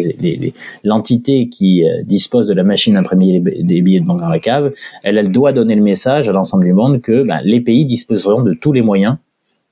[0.84, 4.38] l'entité qui euh, dispose de la machine d'imprimer les- des billets de banque dans la
[4.38, 7.84] cave, elle, elle doit donner le message à l'ensemble du monde que ben, les pays
[7.84, 9.16] disposeront de tous les moyens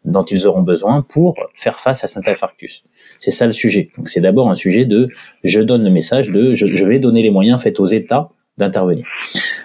[0.04, 2.82] dont ils auront besoin pour faire face à cet infarctus.
[3.20, 3.90] C'est ça le sujet.
[3.96, 5.08] Donc c'est d'abord un sujet de
[5.44, 9.06] je donne le message de je, je vais donner les moyens faits aux États d'intervenir.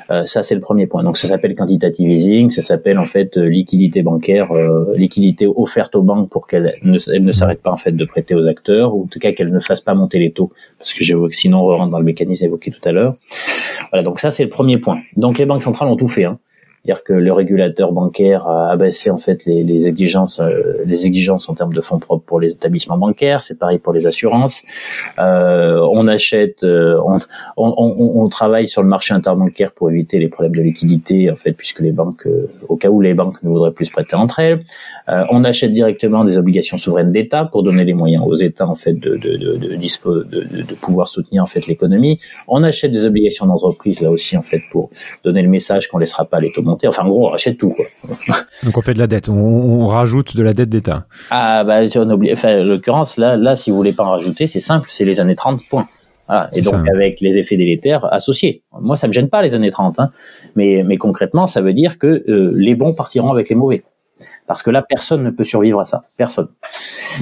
[0.09, 1.03] Euh, ça c'est le premier point.
[1.03, 5.95] Donc ça s'appelle quantitative easing, ça s'appelle en fait euh, liquidité bancaire, euh, liquidité offerte
[5.95, 9.03] aux banques pour qu'elles ne, ne s'arrêtent pas en fait de prêter aux acteurs, ou
[9.03, 11.91] en tout cas qu'elles ne fassent pas monter les taux, parce que sinon on rentre
[11.91, 13.15] dans le mécanisme évoqué tout à l'heure.
[13.91, 14.99] Voilà, donc ça c'est le premier point.
[15.15, 16.25] Donc les banques centrales ont tout fait.
[16.25, 16.39] Hein.
[16.83, 21.49] C'est-à-dire que le régulateur bancaire a abaissé en fait les, les exigences, euh, les exigences
[21.49, 23.43] en termes de fonds propres pour les établissements bancaires.
[23.43, 24.63] C'est pareil pour les assurances.
[25.19, 27.17] Euh, on achète, euh, on,
[27.57, 31.35] on, on, on travaille sur le marché interbancaire pour éviter les problèmes de liquidité en
[31.35, 34.39] fait, puisque les banques, euh, au cas où les banques ne voudraient plus prêter entre
[34.39, 34.61] elles,
[35.31, 38.93] on achète directement des obligations souveraines d'État pour donner les moyens aux États en fait
[38.93, 42.19] de de, de, de, de, pouvoir soutenir en fait l'économie.
[42.47, 44.91] On achète des obligations d'entreprise là aussi en fait pour
[45.23, 47.85] donner le message qu'on laissera pas les taux Enfin en gros on achète tout quoi.
[48.63, 51.05] Donc on fait de la dette, on, on rajoute de la dette d'État.
[51.29, 54.47] Ah bah une obli- enfin, en l'occurrence là là si vous voulez pas en rajouter
[54.47, 55.87] c'est simple c'est les années 30 points.
[56.27, 56.49] Voilà.
[56.53, 56.83] Et donc ça.
[56.93, 58.61] avec les effets délétères associés.
[58.79, 60.11] Moi ça me gêne pas les années 30 hein.
[60.55, 63.83] mais mais concrètement ça veut dire que euh, les bons partiront avec les mauvais.
[64.47, 66.47] Parce que là personne ne peut survivre à ça, personne.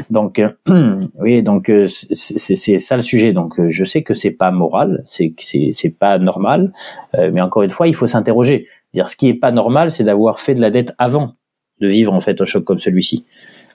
[0.10, 0.50] Donc euh,
[1.20, 3.34] oui donc euh, c'est ça le sujet.
[3.34, 5.34] Donc euh, je sais que c'est pas moral, c'est
[5.74, 6.72] c'est pas normal,
[7.14, 8.68] mais encore une fois il faut s'interroger.
[8.98, 11.34] Dire ce qui est pas normal c'est d'avoir fait de la dette avant
[11.82, 13.26] de vivre en fait un choc comme celui-ci.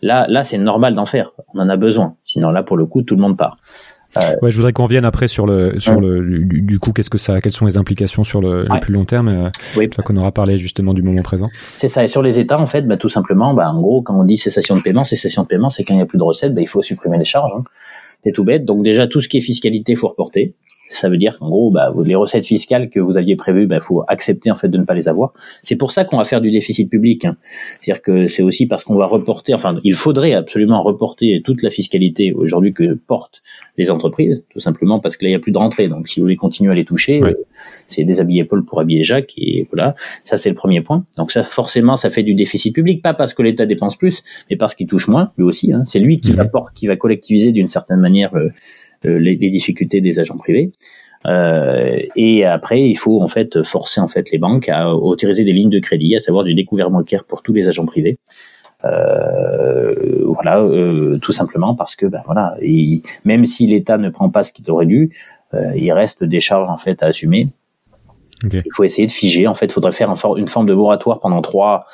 [0.02, 1.30] Là, là, c'est normal d'en faire.
[1.54, 2.16] On en a besoin.
[2.24, 3.58] Sinon, là, pour le coup, tout le monde part.
[4.42, 6.00] Ouais, je voudrais qu'on revienne après sur le sur Ouais.
[6.00, 9.04] le du, du coup qu'est-ce que ça quelles sont les implications sur le, plus long
[9.04, 9.84] terme euh, Oui.
[9.84, 11.48] une fois qu'on aura parlé justement du moment présent.
[11.78, 12.02] C'est ça.
[12.02, 14.36] Et sur les États, en fait, bah, tout simplement, bah, en gros, quand on dit
[14.36, 16.60] cessation de paiement, cessation de paiement, c'est quand il n'y a plus de recettes, bah,
[16.60, 17.52] il faut supprimer les charges.
[17.56, 17.62] hein.
[18.24, 18.64] C'est tout bête.
[18.64, 20.54] Donc déjà, tout ce qui est fiscalité, faut reporter.
[20.92, 24.04] Ça veut dire qu'en gros, bah, les recettes fiscales que vous aviez prévues, bah, faut
[24.08, 25.32] accepter en fait de ne pas les avoir.
[25.62, 27.24] C'est pour ça qu'on va faire du déficit public.
[27.24, 27.36] hein.
[27.80, 31.70] C'est-à-dire que c'est aussi parce qu'on va reporter, enfin, il faudrait absolument reporter toute la
[31.70, 33.42] fiscalité aujourd'hui que portent
[33.78, 35.88] les entreprises, tout simplement parce que là, il n'y a plus de rentrée.
[35.88, 37.32] Donc, si vous voulez continuer à les toucher, euh,
[37.88, 39.94] c'est déshabiller Paul pour habiller Jacques, et voilà.
[40.24, 41.04] Ça, c'est le premier point.
[41.16, 44.56] Donc, ça, forcément, ça fait du déficit public, pas parce que l'État dépense plus, mais
[44.56, 45.72] parce qu'il touche moins, lui aussi.
[45.72, 45.84] hein.
[45.86, 48.50] C'est lui qui va qui va collectiviser d'une certaine manière euh, euh,
[49.04, 50.72] les, les difficultés des agents privés.
[51.26, 55.52] Euh, et après, il faut en fait forcer en fait les banques à autoriser des
[55.52, 58.18] lignes de crédit, à savoir du découvert bancaire pour tous les agents privés.
[58.84, 64.30] Euh, voilà, euh, tout simplement parce que ben voilà, il- même si l'État ne prend
[64.30, 65.10] pas ce qu'il aurait dû,
[65.54, 67.48] euh, il reste des charges en fait à assumer.
[68.64, 69.46] Il faut essayer de figer.
[69.46, 71.86] En fait, il faudrait faire un for- une forme de moratoire pendant trois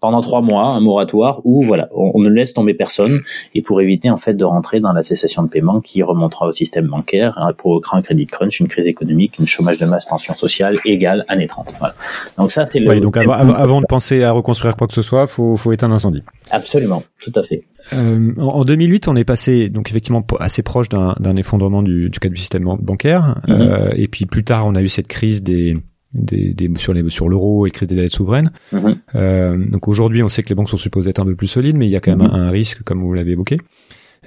[0.00, 3.20] pendant trois mois, un moratoire où voilà, on, on, ne laisse tomber personne
[3.54, 6.52] et pour éviter en fait de rentrer dans la cessation de paiement qui remontera au
[6.52, 10.34] système bancaire, hein, provoquera un crédit crunch, une crise économique, une chômage de masse, tension
[10.34, 11.74] sociale égale année 30.
[11.78, 11.94] Voilà.
[12.38, 12.88] Donc ça c'est le.
[12.88, 15.92] Oui, donc avant, avant, de penser à reconstruire quoi que ce soit, faut faut éteindre
[15.92, 16.22] l'incendie.
[16.50, 17.64] Absolument, tout à fait.
[17.92, 22.34] Euh, en 2008, on est passé donc effectivement assez proche d'un effondrement du, du cadre
[22.34, 23.52] du système bancaire, mm-hmm.
[23.52, 25.76] euh, et puis plus tard, on a eu cette crise des
[26.12, 28.50] des, des, sur les sur l'euro et crise des dettes souveraines.
[28.72, 28.96] Mm-hmm.
[29.14, 31.76] Euh, donc aujourd'hui, on sait que les banques sont supposées être un peu plus solides,
[31.76, 32.34] mais il y a quand même mm-hmm.
[32.34, 33.58] un, risque, comme vous l'avez évoqué,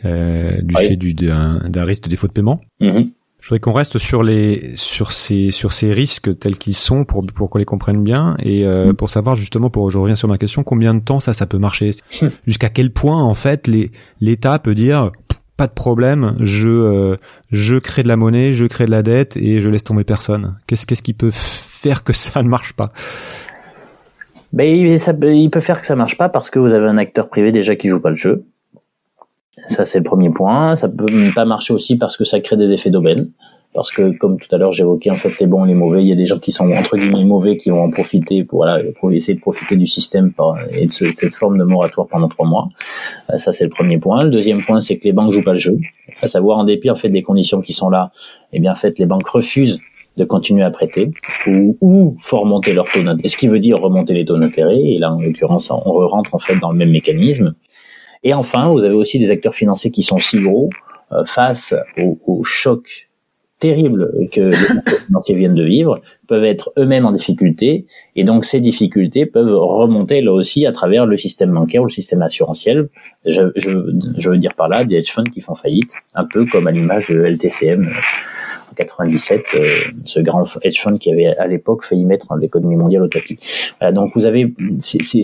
[0.05, 2.61] euh, du fait du d'un risque de défaut de paiement.
[3.43, 7.25] Je voudrais qu'on reste sur les sur ces sur ces risques tels qu'ils sont pour
[7.25, 10.37] pour qu'on les comprenne bien et euh, pour savoir justement pour je reviens sur ma
[10.37, 11.91] question combien de temps ça ça peut marcher?
[12.47, 13.91] Jusqu'à quel point en fait les
[14.21, 15.11] l'État peut dire
[15.57, 17.17] pas de problème, je euh,
[17.51, 20.55] je crée de la monnaie, je crée de la dette et je laisse tomber personne.
[20.65, 21.31] Qu'est-ce qu'est-ce qui peut
[21.83, 22.91] faire que ça ne marche pas
[24.53, 27.51] ben, il, peut faire que ça marche pas parce que vous avez un acteur privé
[27.51, 28.45] déjà qui joue pas le jeu.
[29.67, 30.75] Ça, c'est le premier point.
[30.75, 33.31] Ça peut pas marcher aussi parce que ça crée des effets d'aubaine.
[33.73, 36.11] Parce que, comme tout à l'heure j'évoquais, en fait, les bons, les mauvais, il y
[36.11, 38.67] a des gens qui sont entre guillemets mauvais qui vont en profiter pour,
[39.11, 40.31] essayer de profiter du système
[40.71, 42.69] et de cette forme de moratoire pendant trois mois.
[43.31, 44.25] Euh, ça, c'est le premier point.
[44.25, 45.79] Le deuxième point, c'est que les banques jouent pas le jeu.
[46.21, 48.11] À savoir, en dépit, en des conditions qui sont là,
[48.51, 49.79] eh bien, en les banques refusent
[50.17, 51.11] de continuer à prêter
[51.47, 53.27] ou, ou remonter leur taux d'intérêt.
[53.27, 54.79] Ce qui veut dire remonter les taux d'intérêt.
[54.79, 57.55] Et là, en l'occurrence, on rentre en fait dans le même mécanisme.
[58.23, 60.69] Et enfin, vous avez aussi des acteurs financiers qui sont si gros
[61.11, 63.09] euh, face au, au, choc
[63.59, 68.59] terrible que les financiers viennent de vivre, peuvent être eux-mêmes en difficulté, et donc ces
[68.59, 72.89] difficultés peuvent remonter là aussi à travers le système bancaire ou le système assurantiel.
[73.25, 76.71] Je, veux dire par là des hedge funds qui font faillite, un peu comme à
[76.71, 77.89] l'image de LTCM
[78.73, 79.67] 97, euh,
[80.05, 83.37] ce grand hedge fund qui avait à l'époque failli mettre l'économie mondiale au tapis.
[83.91, 85.23] donc vous avez ces,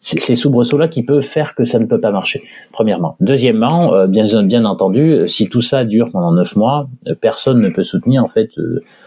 [0.00, 3.16] ces, soubresauts-là qui peuvent faire que ça ne peut pas marcher, premièrement.
[3.20, 7.68] Deuxièmement, euh, bien, bien entendu, si tout ça dure pendant neuf mois, euh, personne ne
[7.70, 8.50] peut soutenir, en fait,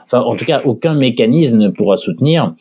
[0.05, 2.53] enfin en tout cas aucun mécanisme ne pourra soutenir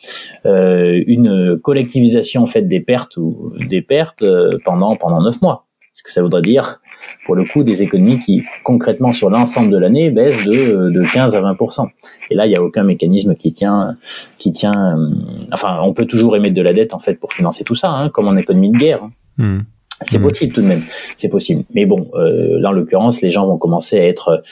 [0.45, 4.25] une collectivisation en fait des pertes ou des pertes
[4.65, 5.65] pendant pendant neuf mois.
[5.93, 6.81] Ce que ça voudrait dire
[7.25, 11.35] pour le coup des économies qui concrètement sur l'ensemble de l'année baissent de, de 15
[11.35, 11.87] à 20%
[12.29, 13.97] Et là, il n'y a aucun mécanisme qui tient,
[14.37, 14.97] qui tient.
[14.97, 15.09] Euh,
[15.51, 18.09] enfin, on peut toujours émettre de la dette en fait pour financer tout ça, hein,
[18.09, 19.07] comme en économie de guerre.
[19.37, 19.61] Hmm.
[20.05, 20.23] C'est hmm.
[20.23, 20.81] possible tout de même,
[21.17, 21.63] c'est possible.
[21.73, 24.43] Mais bon, euh, là en l'occurrence, les gens vont commencer à être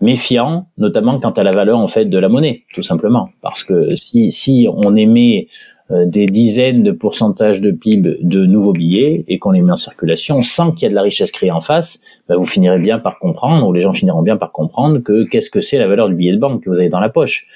[0.00, 3.96] méfiants, notamment quant à la valeur en fait de la monnaie, tout simplement, parce que
[3.96, 9.38] si si on émet euh, des dizaines de pourcentages de PIB de nouveaux billets et
[9.38, 11.98] qu'on les met en circulation sans qu'il y a de la richesse créée en face,
[12.28, 15.48] bah, vous finirez bien par comprendre, ou les gens finiront bien par comprendre que qu'est-ce
[15.48, 17.46] que c'est la valeur du billet de banque que vous avez dans la poche.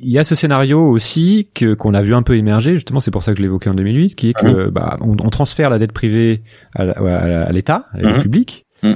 [0.00, 3.10] Il y a ce scénario aussi que qu'on a vu un peu émerger, justement c'est
[3.10, 4.70] pour ça que je l'évoquais en 2008, qui est que mmh.
[4.70, 6.42] bah, on, transfère la dette privée
[6.74, 6.84] à
[7.52, 8.64] l'État, à, l'État, public.
[8.82, 8.92] Mmh.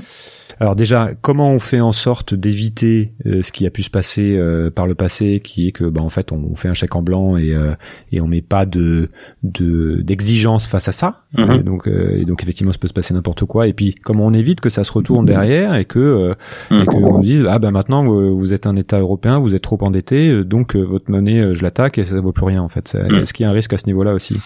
[0.59, 4.37] Alors déjà, comment on fait en sorte d'éviter euh, ce qui a pu se passer
[4.37, 7.03] euh, par le passé, qui est que bah en fait on, fait un chèque en
[7.03, 7.75] blanc et euh,
[8.11, 9.11] et on met pas de
[9.43, 11.25] de d'exigence face à ça.
[11.37, 11.53] Mhm.
[11.53, 13.67] Et donc et donc effectivement, ça peut se passer n'importe quoi.
[13.67, 15.31] Et puis comment on évite que ça se retourne mhm.
[15.31, 16.35] derrière et que
[16.71, 19.79] et que on dise ah ben maintenant vous êtes un État européen, vous êtes trop
[19.83, 22.95] endetté, donc votre monnaie je l'attaque et ça vaut plus rien en fait.
[22.95, 23.17] Mhm.
[23.17, 24.39] Est-ce qu'il y a un risque à ce niveau-là aussi?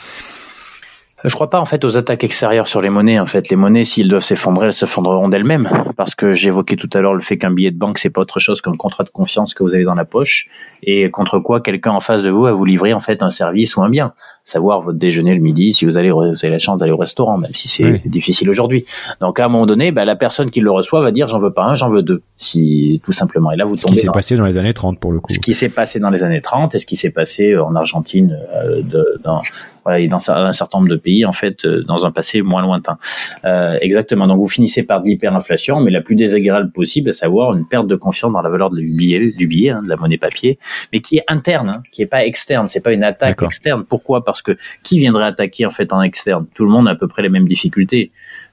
[1.22, 3.20] Je crois pas en fait aux attaques extérieures sur les monnaies.
[3.20, 5.68] En fait, les monnaies, s'ils doivent s'effondrer, elles s'effondreront d'elles-mêmes.
[5.96, 8.40] Parce que j'évoquais tout à l'heure le fait qu'un billet de banque, c'est pas autre
[8.40, 10.48] chose qu'un contrat de confiance que vous avez dans la poche
[10.82, 13.76] et contre quoi quelqu'un en face de vous va vous livrer en fait un service
[13.76, 14.14] ou un bien
[14.50, 17.38] savoir votre déjeuner le midi, si vous allez vous avez la chance d'aller au restaurant,
[17.38, 18.84] même si c'est difficile aujourd'hui.
[19.20, 21.52] Donc à un moment donné, bah, la personne qui le reçoit va dire j'en veux
[21.52, 23.52] pas un, j'en veux deux, si tout simplement.
[23.52, 23.94] Et là vous tombez.
[23.94, 25.32] Ce qui s'est passé dans les années 30 pour le coup.
[25.32, 28.38] Ce qui s'est passé dans les années 30 et ce qui s'est passé en Argentine,
[28.54, 29.42] euh, de, dans
[29.84, 32.62] voilà, et dans un certain nombre de pays en fait euh, dans un passé moins
[32.62, 32.98] lointain.
[33.44, 34.26] Euh, exactement.
[34.26, 37.86] Donc vous finissez par de l'hyperinflation, mais la plus désagréable possible, à savoir une perte
[37.86, 40.58] de confiance dans la valeur du billet, du billet, hein, de la monnaie papier,
[40.92, 42.68] mais qui est interne, hein, qui est pas externe.
[42.70, 43.84] C'est pas une attaque externe.
[43.88, 44.24] Pourquoi?
[44.24, 46.46] Parce que qui viendrait attaquer en fait en externe?
[46.54, 48.10] Tout le monde a à peu près les mêmes difficultés.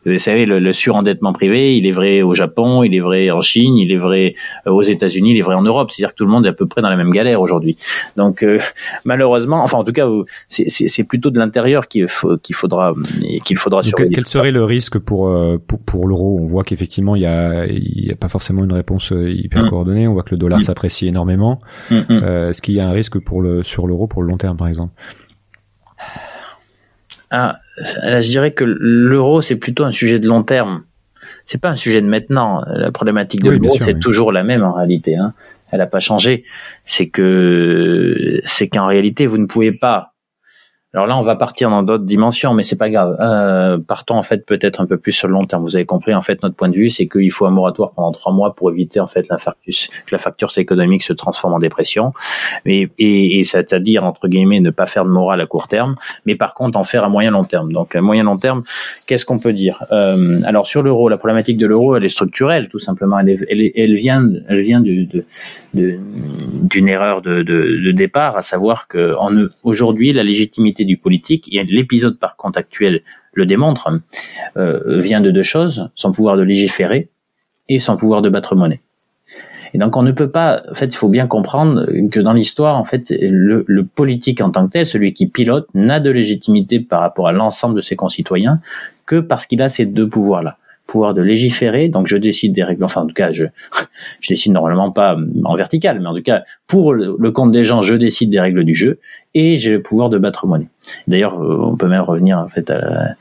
[0.08, 3.78] Vous savez, le, surendettement privé, il est vrai au Japon, il est vrai en Chine,
[3.78, 5.92] il est vrai euh, aux États-Unis, il est vrai en Europe.
[5.92, 7.78] C'est-à-dire que tout le monde est à peu près dans la même galère aujourd'hui.
[8.16, 8.60] Donc euh,
[9.06, 10.08] malheureusement, enfin en tout cas,
[10.48, 12.94] c'est plutôt de l'intérieur qu'il faudra
[13.44, 14.14] qu'il faudra surveiller.
[14.14, 16.40] Quel serait le risque pour euh, pour, l'euro?
[16.40, 19.70] On voit qu'effectivement il y a il y a pas forcément une réponse hyper mm.
[19.70, 20.08] coordonnée.
[20.08, 20.64] On voit que le dollar mm.
[20.64, 21.60] s'apprécie énormément.
[21.92, 24.56] Mm, est-ce qu'il y a un risque pour le sur l'euro pour le long terme
[24.56, 24.94] par exemple?
[27.32, 30.84] Ah, je dirais que l'euro, c'est plutôt un sujet de long terme.
[31.46, 32.64] C'est pas un sujet de maintenant.
[32.68, 35.16] La problématique de l'euro, c'est toujours la même en réalité.
[35.16, 35.34] Hein.
[35.72, 36.44] Elle n'a pas changé.
[36.86, 40.14] C'est que c'est qu'en réalité, vous ne pouvez pas
[40.94, 43.18] alors là, on va partir dans d'autres dimensions, mais c'est pas grave.
[43.20, 45.62] Euh, partons en fait peut-être un peu plus sur le long terme.
[45.62, 48.14] Vous avez compris en fait notre point de vue, c'est qu'il faut un moratoire pendant
[48.14, 52.14] trois mois pour éviter en fait l'infarctus, que la facture économique se transforme en dépression,
[52.66, 56.36] et, et, et c'est-à-dire entre guillemets ne pas faire de morale à court terme, mais
[56.36, 57.74] par contre en faire à moyen long terme.
[57.74, 58.64] Donc à moyen long terme,
[59.08, 59.84] qu'est-ce qu'on peut dire?
[59.92, 63.20] Euh, Alors sur l'euro, la problématique de l'euro, elle est structurelle, tout simplement.
[63.20, 65.26] Elle, elle, elle vient, elle vient d'une de,
[65.74, 66.00] de,
[66.64, 69.16] d'une erreur de, de, départ, à savoir que
[69.64, 73.02] aujourd'hui la légitimité du politique, et l'épisode par contre actuel
[73.34, 73.90] le démontre,
[74.58, 77.10] euh, vient de deux choses, son pouvoir de légiférer
[77.70, 78.82] et son pouvoir de battre monnaie.
[79.74, 82.78] Et donc on ne peut pas, en fait, il faut bien comprendre que dans l'histoire,
[82.78, 86.80] en fait, le, le, politique en tant que tel, celui qui pilote, n'a de légitimité
[86.80, 88.62] par rapport à l'ensemble de ses concitoyens
[89.06, 90.58] que parce qu'il a ces deux pouvoirs-là
[90.88, 93.46] pouvoir de légiférer, donc je décide des règles, enfin en tout cas je,
[94.22, 97.82] je décide normalement pas en vertical, mais en tout cas pour le, compte des gens
[97.82, 99.00] je décide des règles du jeu
[99.36, 100.70] et j'ai le pouvoir de battre monnaie.
[101.08, 103.16] D'ailleurs euh, on peut même revenir en fait à,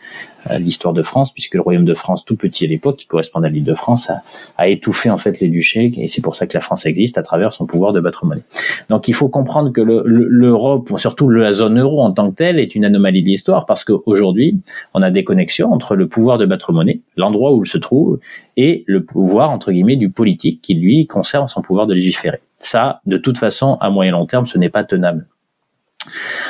[0.59, 3.51] l'histoire de France, puisque le royaume de France, tout petit à l'époque, qui correspondait à
[3.51, 4.11] l'île de France,
[4.57, 7.23] a, étouffé en fait les duchés, et c'est pour ça que la France existe à
[7.23, 8.43] travers son pouvoir de battre monnaie.
[8.89, 12.75] Donc il faut comprendre que l'Europe, surtout la zone euro en tant que telle, est
[12.75, 14.61] une anomalie de l'histoire, parce qu'aujourd'hui,
[14.95, 18.21] on a des connexions entre le pouvoir de battre monnaie, l'endroit où il se trouve,
[18.57, 22.41] et le pouvoir, entre guillemets, du politique, qui lui conserve son pouvoir de légiférer.
[22.59, 25.27] Ça, de toute façon, à moyen long terme, ce n'est pas tenable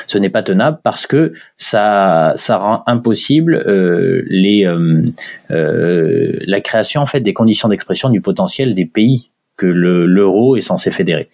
[0.07, 5.05] ce n'est pas tenable parce que ça, rend impossible euh, les, euh,
[5.51, 10.61] euh, la création en fait des conditions d'expression du potentiel des pays que l'euro est
[10.61, 11.31] censé fédérer.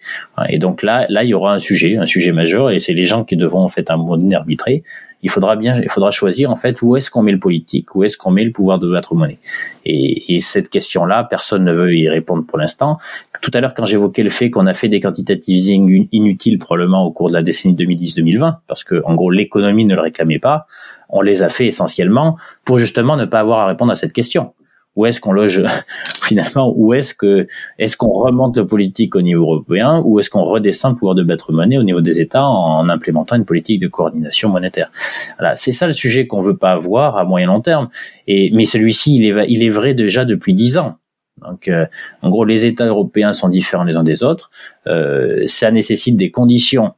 [0.47, 3.03] Et donc là, là, il y aura un sujet, un sujet majeur, et c'est les
[3.03, 4.83] gens qui devront en fait un moment arbitrer
[5.23, 8.03] il faudra bien, il faudra choisir en fait où est-ce qu'on met le politique, où
[8.03, 9.39] est-ce qu'on met le pouvoir de battre monnaie.
[9.85, 12.97] Et, et cette question-là, personne ne veut y répondre pour l'instant.
[13.41, 17.05] Tout à l'heure, quand j'évoquais le fait qu'on a fait des quantitative easing inutiles probablement
[17.05, 20.67] au cours de la décennie 2010-2020, parce que en gros l'économie ne le réclamait pas,
[21.09, 24.53] on les a fait essentiellement pour justement ne pas avoir à répondre à cette question
[24.95, 25.63] où est-ce qu'on loge
[26.23, 27.47] finalement où est-ce que
[27.79, 31.23] est-ce qu'on remonte le politique au niveau européen ou est-ce qu'on redescend le pouvoir de
[31.23, 34.91] battre monnaie au niveau des États en implémentant une politique de coordination monétaire?
[35.39, 37.89] Voilà c'est ça le sujet qu'on veut pas avoir à moyen long terme.
[38.27, 40.97] Et mais celui-ci il est il est vrai déjà depuis dix ans.
[41.41, 41.85] Donc, euh,
[42.21, 44.51] en gros, les États européens sont différents les uns des autres.
[44.87, 46.93] Euh, ça nécessite des conditions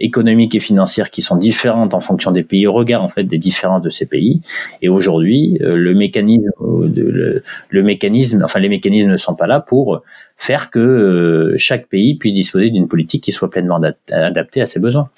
[0.00, 3.38] économiques et financières qui sont différentes en fonction des pays, au regard en fait des
[3.38, 4.40] différences de ces pays.
[4.82, 9.60] Et aujourd'hui, euh, le mécanisme, le, le, mécanisme, enfin les mécanismes ne sont pas là
[9.60, 10.02] pour
[10.36, 13.80] faire que euh, chaque pays puisse disposer d'une politique qui soit pleinement
[14.10, 15.08] adaptée à ses besoins.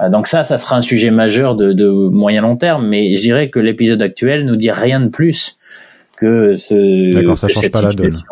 [0.00, 3.22] Euh, donc ça, ça sera un sujet majeur de, de moyen long terme, mais je
[3.22, 5.58] dirais que l'épisode actuel nous dit rien de plus
[6.16, 7.14] que ce.
[7.14, 8.22] D'accord, ça change pas la donne.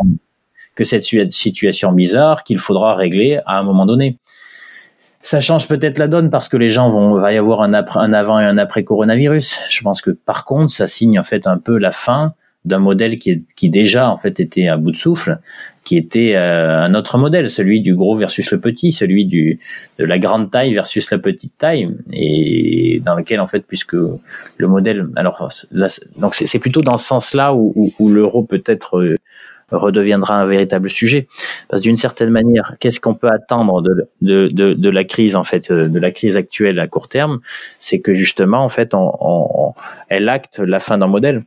[0.75, 4.17] Que cette situation bizarre qu'il faudra régler à un moment donné.
[5.23, 8.01] Ça change peut-être la donne parce que les gens vont, va y avoir un, après,
[8.01, 9.57] un avant et un après coronavirus.
[9.71, 13.19] Je pense que par contre, ça signe en fait un peu la fin d'un modèle
[13.19, 15.41] qui, qui déjà en fait était à bout de souffle,
[15.85, 19.59] qui était euh, un autre modèle, celui du gros versus le petit, celui du
[19.99, 24.69] de la grande taille versus la petite taille, et dans lequel en fait puisque le
[24.69, 28.99] modèle, alors là, donc c'est plutôt dans ce sens-là où, où, où l'euro peut être
[28.99, 29.17] euh,
[29.73, 31.29] redeviendra un véritable sujet.
[31.69, 35.45] Parce d'une certaine manière, qu'est-ce qu'on peut attendre de, de, de, de, la crise en
[35.45, 37.41] fait, de la crise actuelle à court terme,
[37.81, 39.75] c'est que justement en fait, on, on,
[40.09, 41.45] elle acte la fin d'un modèle.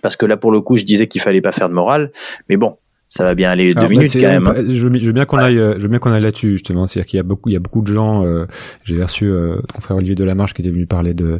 [0.00, 2.10] Parce que là, pour le coup, je disais qu'il fallait pas faire de morale,
[2.48, 2.78] mais bon,
[3.16, 4.46] ça va bien aller deux bah, minutes quand même.
[4.48, 4.64] Hein.
[4.68, 6.86] Je, veux bien qu'on aille, je veux bien qu'on aille là-dessus justement.
[6.86, 8.26] C'est-à-dire qu'il y a beaucoup, il y a beaucoup de gens.
[8.26, 8.46] Euh,
[8.82, 11.38] J'ai reçu euh, ton frère Olivier Delamarche qui était venu parler de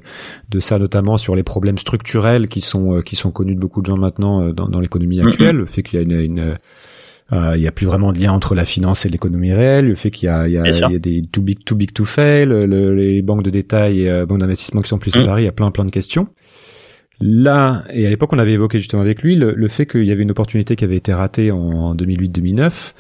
[0.51, 3.81] de ça notamment sur les problèmes structurels qui sont euh, qui sont connus de beaucoup
[3.83, 5.57] de gens maintenant euh, dans, dans l'économie actuelle.
[5.57, 6.57] Le fait qu'il y a une, une
[7.33, 9.89] il y a plus vraiment de lien entre la finance et l'économie réelle.
[9.89, 11.75] Le fait qu'il y a, il y a, il y a des too big, too
[11.75, 15.19] big to fail, les banques de détail et banques d'investissement qui sont plus mm.
[15.19, 15.43] séparées.
[15.43, 16.29] Il y a plein, plein de questions.
[17.21, 20.23] Là, et à l'époque, on avait évoqué justement avec lui le, fait qu'il y avait
[20.23, 22.93] une opportunité qui avait été ratée en 2008-2009,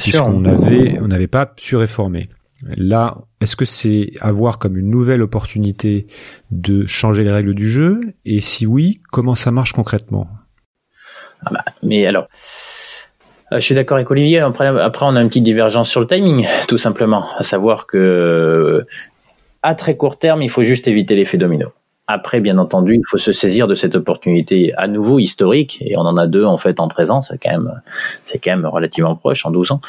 [0.00, 2.28] puisqu'on avait, on n'avait pas su réformer.
[2.76, 6.06] Là, est-ce que c'est à voir comme une nouvelle opportunité
[6.50, 8.00] de changer les règles du jeu?
[8.24, 10.28] Et si oui, comment ça marche concrètement?
[11.44, 12.26] Ah bah, Mais alors,
[13.52, 14.40] euh, je suis d'accord avec Olivier.
[14.40, 17.26] Après, après, on a une petite divergence sur le timing, tout simplement.
[17.36, 18.84] À savoir que,
[19.62, 21.72] à très court terme, il faut juste éviter l'effet domino.
[22.10, 26.00] Après, bien entendu, il faut se saisir de cette opportunité à nouveau historique, et on
[26.00, 27.70] en a deux en fait en 13 ans, c'est quand même,
[28.26, 29.80] c'est quand même relativement proche en 12 ans,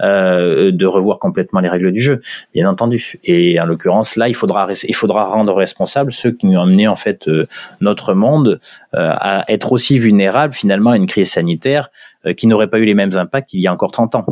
[0.00, 2.22] euh, de revoir complètement les règles du jeu,
[2.54, 3.20] bien entendu.
[3.24, 6.88] Et en l'occurrence, là, il faudra, il faudra rendre responsables ceux qui nous ont amené
[6.88, 7.46] en fait euh,
[7.82, 8.58] notre monde
[8.94, 11.90] euh, à être aussi vulnérable finalement à une crise sanitaire
[12.34, 14.26] qui n'auraient pas eu les mêmes impacts qu'il y a encore 30 ans.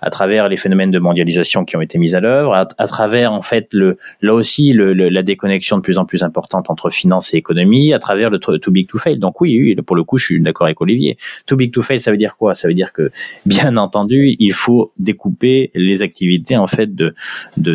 [0.00, 3.42] À travers les phénomènes de mondialisation qui ont été mis à l'œuvre, à, travers en
[3.42, 7.92] fait le, là aussi la déconnexion de plus en plus importante entre finance et économie,
[7.92, 9.18] à travers le too big to fail.
[9.18, 11.16] Donc oui, oui pour le coup, je suis d'accord avec Olivier.
[11.46, 12.54] Too big to fail, ça veut dire quoi?
[12.54, 13.10] Ça veut dire que
[13.46, 17.14] bien entendu, il faut découper les activités en fait de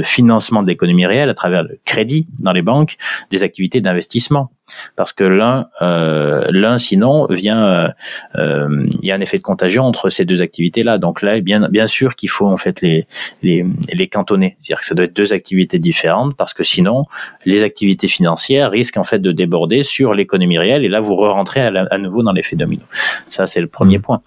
[0.04, 2.98] financement de l'économie réelle à travers le crédit dans les banques,
[3.32, 4.52] des activités d'investissement
[4.96, 7.88] parce que l'un euh, l'un sinon vient euh,
[8.36, 11.40] euh, il y a un effet de contagion entre ces deux activités là donc là
[11.42, 13.08] bien bien sûr qu'il faut en fait les
[13.44, 14.56] les les cantonner.
[14.60, 17.06] C'est-à-dire que ça doit être deux activités différentes parce que sinon
[17.46, 21.32] les activités financières risquent en fait de déborder sur l'économie réelle et là vous re
[21.32, 22.84] rentrez à, à nouveau dans l'effet domino.
[23.28, 24.02] Ça c'est le premier mmh.
[24.02, 24.22] point.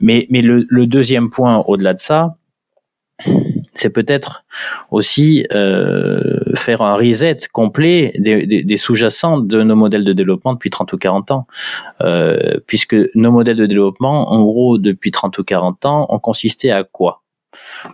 [0.00, 2.34] Mais mais le, le deuxième point au-delà de ça
[3.74, 4.44] c'est peut-être
[4.90, 10.92] aussi euh, faire un reset complet des, sous-jacents de nos modèles de développement depuis 30
[10.92, 11.46] ou 40 ans.
[12.00, 16.70] Euh, puisque nos modèles de développement, en gros, depuis 30 ou 40 ans, ont consisté
[16.70, 17.22] à quoi?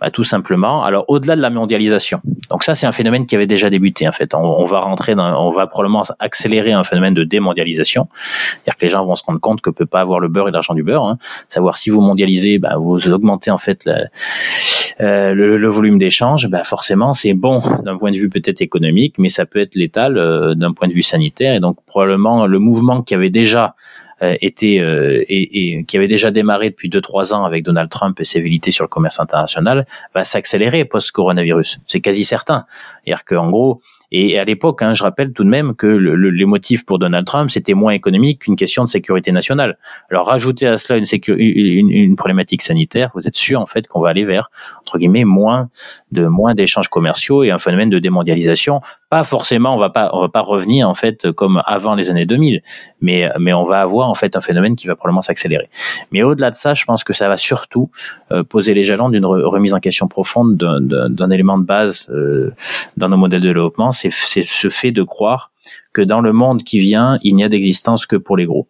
[0.01, 0.85] Bah, tout simplement.
[0.85, 2.21] Alors au-delà de la mondialisation.
[2.51, 4.35] Donc ça c'est un phénomène qui avait déjà débuté en fait.
[4.35, 8.09] On, va rentrer dans, on va probablement accélérer un phénomène de démondialisation.
[8.13, 10.53] C'est-à-dire que les gens vont se rendre compte que peut pas avoir le beurre et
[10.53, 11.05] l'argent du beurre.
[11.05, 11.19] Hein.
[11.49, 16.49] Savoir si vous mondialisez, bah, vous augmentez en fait euh, le, le, volume d'échange.
[16.49, 20.17] Bah, forcément c'est bon d'un point de vue peut-être économique, mais ça peut être létal
[20.19, 21.55] euh, d'un point de vue sanitaire.
[21.55, 23.75] Et donc probablement le mouvement qui avait déjà
[24.21, 28.19] était euh, et, et, qui avait déjà démarré depuis deux trois ans avec Donald Trump
[28.21, 31.79] et ses sur le commerce international va s'accélérer post coronavirus.
[31.87, 32.67] C'est quasi certain.
[33.05, 36.31] C'est-à-dire qu'en gros et à l'époque, hein, je rappelle tout de même que le, le,
[36.31, 39.79] les motifs pour Donald Trump, c'était moins économique qu'une question de sécurité nationale.
[40.11, 41.07] Alors rajouter à cela une,
[41.39, 44.51] une, une problématique sanitaire, vous êtes sûr en fait qu'on va aller vers
[44.81, 45.71] entre guillemets moins
[46.13, 48.81] de moins d'échanges commerciaux et un phénomène de démondialisation.
[49.09, 52.27] Pas forcément, on va pas on va pas revenir en fait comme avant les années
[52.27, 52.63] 2000,
[53.01, 55.69] mais mais on va avoir en fait un phénomène qui va probablement s'accélérer.
[56.11, 57.91] Mais au-delà de ça, je pense que ça va surtout
[58.33, 62.53] euh, poser les jalons d'une remise en question profonde d'un élément de base euh,
[62.97, 65.53] dans nos modèles de développement c'est ce fait de croire
[65.93, 68.69] que dans le monde qui vient, il n'y a d'existence que pour les gros.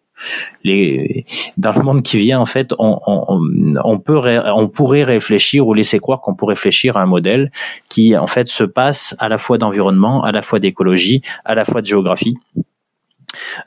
[0.65, 6.55] Dans le monde qui vient, en fait, on, pourrait réfléchir ou laisser croire qu'on pourrait
[6.55, 7.51] réfléchir à un modèle
[7.89, 11.65] qui, en fait, se passe à la fois d'environnement, à la fois d'écologie, à la
[11.65, 12.37] fois de géographie,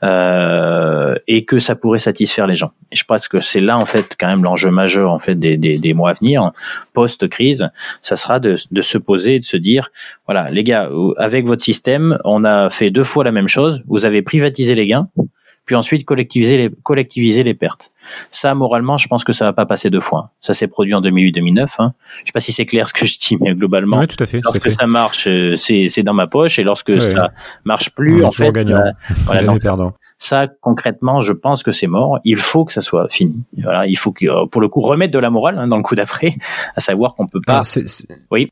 [0.03, 2.71] euh, et que ça pourrait satisfaire les gens.
[2.91, 6.11] Je pense que c'est là en fait quand même l'enjeu majeur en fait des, mois
[6.11, 6.51] à venir,
[6.93, 7.69] post-crise,
[8.01, 9.91] ça sera de, de se poser et de se dire,
[10.25, 14.05] voilà les gars, avec votre système, on a fait deux fois la même chose, vous
[14.05, 15.07] avez privatisé les gains,
[15.65, 17.91] puis ensuite collectiviser les, collectiviser les pertes.
[18.31, 20.31] Ça, moralement, je pense que ça va pas passer deux fois.
[20.41, 21.67] Ça s'est produit en 2008-2009.
[21.77, 21.93] Hein.
[22.21, 24.41] Je sais pas si c'est clair ce que je dis, mais globalement, tout à fait,
[24.43, 27.31] lorsque ça marche, euh, c'est dans ma poche, et lorsque ça
[27.63, 28.77] marche plus, en fait, gagnant.
[28.77, 28.91] Euh,
[29.25, 29.93] voilà, perdant.
[30.17, 32.19] Ça, concrètement, je pense que c'est mort.
[32.25, 33.43] Il faut que ça soit fini.
[33.57, 35.83] Voilà, il faut que, euh, pour le coup, remettre de la morale hein, dans le
[35.83, 36.35] coup d'après,
[36.75, 37.53] à savoir qu'on peut pas.
[37.53, 37.83] Alors, c
[38.29, 38.51] Oui.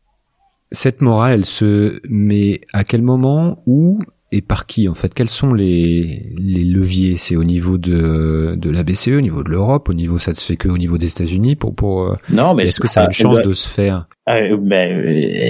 [0.71, 3.99] Cette morale, elle se met à quel moment où
[4.31, 7.17] et par qui en fait Quels sont les, les leviers?
[7.17, 10.45] C'est au niveau de, de la BCE, au niveau de l'Europe, au niveau ça se
[10.45, 13.05] fait que au niveau des États-Unis pour pour euh, Non, mais est-ce que ça a
[13.05, 14.07] une chance de se faire?
[14.27, 15.03] Euh, Ben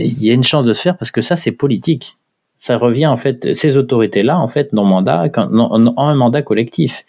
[0.03, 2.15] il y a une chance de se faire parce que ça c'est politique.
[2.61, 6.41] Ça revient en fait ces autorités là en fait non mandat quand, non, un mandat
[6.41, 7.05] collectif.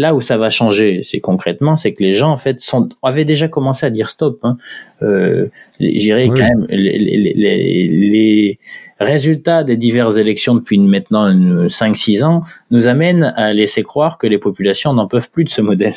[0.00, 3.26] Là où ça va changer, c'est concrètement, c'est que les gens en fait sont avaient
[3.26, 4.38] déjà commencé à dire stop.
[4.44, 4.56] Hein.
[5.02, 5.48] Euh,
[5.80, 8.58] J'irais quand même les, les, les, les
[9.00, 14.36] résultats des diverses élections depuis maintenant 5-6 ans nous amènent à laisser croire que les
[14.36, 15.94] populations n'en peuvent plus de ce modèle.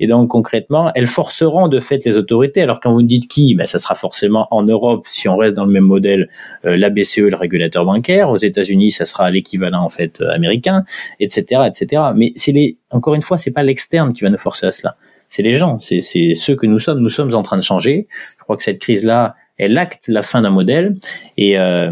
[0.00, 2.62] Et donc concrètement, elles forceront de fait les autorités.
[2.62, 5.66] Alors quand vous dites qui, ben, ça sera forcément en Europe, si on reste dans
[5.66, 6.30] le même modèle,
[6.64, 8.30] euh, la BCE, le régulateur bancaire.
[8.30, 10.84] Aux États-Unis, ça sera l'équivalent en fait euh, américain,
[11.20, 12.02] etc., etc.
[12.16, 14.96] Mais c'est les, encore une fois, c'est pas l'externe qui va nous forcer à cela.
[15.30, 16.00] C'est les gens, c'est
[16.34, 17.00] ceux que nous sommes.
[17.00, 18.08] Nous sommes en train de changer.
[18.38, 20.96] Je crois que cette crise-là, elle acte la fin d'un modèle
[21.36, 21.90] et euh,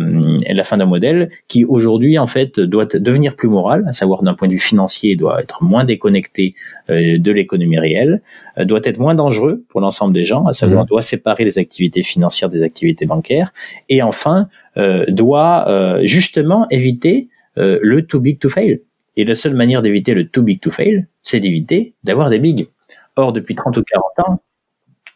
[0.48, 4.34] la fin d'un modèle qui aujourd'hui en fait doit devenir plus moral, à savoir d'un
[4.34, 6.54] point de vue financier doit être moins déconnecté
[6.90, 8.22] euh, de l'économie réelle,
[8.58, 10.88] euh, doit être moins dangereux pour l'ensemble des gens, à savoir mmh.
[10.88, 13.52] doit séparer les activités financières des activités bancaires
[13.88, 17.28] et enfin euh, doit euh, justement éviter
[17.58, 18.82] le too big to fail.
[19.16, 22.68] Et la seule manière d'éviter le too big to fail, c'est d'éviter d'avoir des bigs.
[23.16, 24.40] Or, depuis 30 ou 40 ans,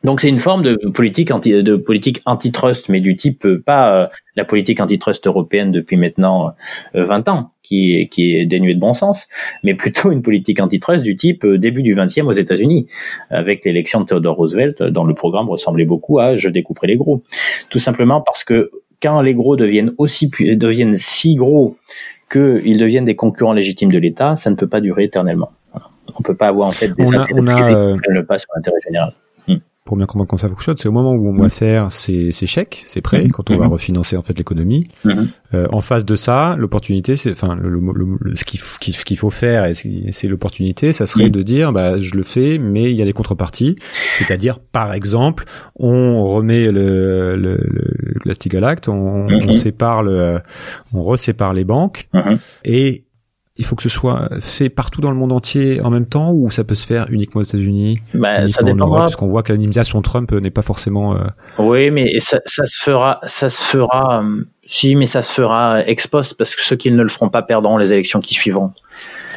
[0.02, 1.84] donc c'est une forme de politique anti de
[2.24, 6.54] antitrust, mais du type euh, pas euh, la politique antitrust européenne depuis maintenant
[6.94, 9.28] 20 euh, ans, qui est, dénuée de bon sens,
[9.62, 12.86] mais plutôt une politique antitrust du type début du 20e aux États-Unis,
[13.28, 17.22] avec l'élection de Theodore Roosevelt, dont le programme ressemblait beaucoup à je découperai les gros,
[17.68, 18.70] tout simplement parce que
[19.02, 21.76] quand les gros deviennent aussi deviennent si gros
[22.30, 25.50] qu'ils deviennent des concurrents légitimes de l'État, ça ne peut pas durer éternellement.
[26.18, 28.38] On peut pas avoir en fait des On a- on a, euh, qui le pas
[28.38, 29.12] sur l'intérêt général.
[29.86, 32.46] pour bien comprendre comment ça fonctionne, c'est au moment où on va faire ces, ces
[32.46, 33.30] chèques, ces prêts, Mhm.
[33.32, 34.86] quand on va refinancer en fait l'économie.
[35.52, 37.80] Euh, en face de ça, l'opportunité, c'est, enfin, le, le-
[38.20, 42.22] le- ce qu'il faut faire, et c'est l'opportunité, ça serait de dire, bah, je le
[42.22, 43.74] fais, mais il y a des contreparties.
[44.14, 45.42] C'est-à-dire, par exemple,
[45.74, 50.38] on remet le, le, le Glass-Steagall Act, on, on sépare le,
[50.94, 52.06] on resépare les banques,
[52.64, 53.02] et
[53.56, 56.50] il faut que ce soit fait partout dans le monde entier en même temps, ou
[56.50, 59.00] ça peut se faire uniquement aux États-Unis Bah, ça dépendra.
[59.00, 61.14] parce qu'on voit que l'anonymisation Trump n'est pas forcément.
[61.16, 61.24] euh,
[61.58, 64.22] Oui, mais ça, ça se fera, ça se fera.
[64.22, 67.28] euh, si, mais ça se fera ex post parce que ceux qui ne le feront
[67.28, 68.72] pas perdront les élections qui suivront.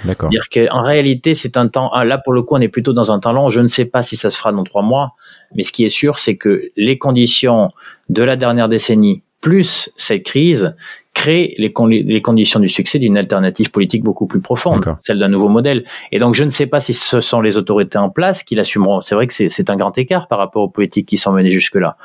[0.06, 0.30] D'accord.
[0.30, 1.90] dire qu'en réalité, c'est un temps.
[1.94, 3.50] ah, Là, pour le coup, on est plutôt dans un temps long.
[3.50, 5.14] Je ne sais pas si ça se fera dans trois mois,
[5.56, 7.72] mais ce qui est sûr, c'est que les conditions
[8.10, 10.76] de la dernière décennie plus cette crise
[11.24, 15.30] créent les, con- les conditions du succès d'une alternative politique beaucoup plus profonde, celle d'un
[15.30, 15.86] nouveau modèle.
[16.12, 19.00] Et donc, je ne sais pas si ce sont les autorités en place qui l'assumeront.
[19.00, 21.96] C'est vrai que c'est un grand écart par rapport aux politiques qui sont menées jusque-là.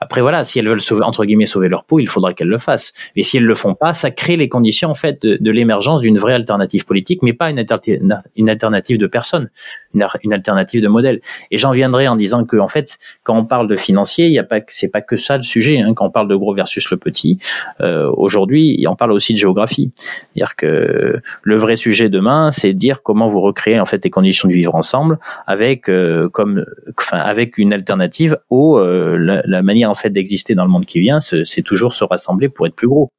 [0.00, 2.58] Après, voilà, si elles veulent sauver, entre guillemets sauver leur peau, il faudra qu'elles le
[2.58, 2.92] fassent.
[3.14, 6.00] Et si elles le font pas, ça crée les conditions en fait de, de l'émergence
[6.00, 8.00] d'une vraie alternative politique, mais pas une, alterti-
[8.36, 9.50] une alternative de personne,
[9.94, 11.20] une, alternative de modèle.
[11.52, 14.40] Et j'en viendrai en disant que en fait, quand on parle de financier, il y
[14.40, 15.78] a pas, c'est pas que ça le sujet.
[15.78, 17.38] Hein, quand on parle de gros versus le petit,
[17.80, 19.92] euh, aujourd'hui, on parle aussi de géographie.
[19.96, 24.10] C'est-à-dire que le vrai sujet demain, c'est de dire comment vous recréez en fait les
[24.10, 26.64] conditions de vivre ensemble avec euh, comme
[26.98, 30.86] enfin avec une alternative au euh, la, la manière en fait d'exister dans le monde
[30.86, 33.10] qui vient, c'est toujours se rassembler pour être plus gros.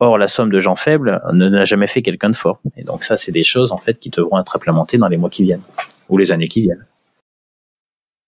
[0.00, 2.60] Or, la somme de gens faibles n'a jamais fait quelqu'un de fort.
[2.76, 5.30] Et donc ça, c'est des choses en fait qui devront être implémentées dans les mois
[5.30, 5.62] qui viennent
[6.08, 6.86] ou les années qui viennent.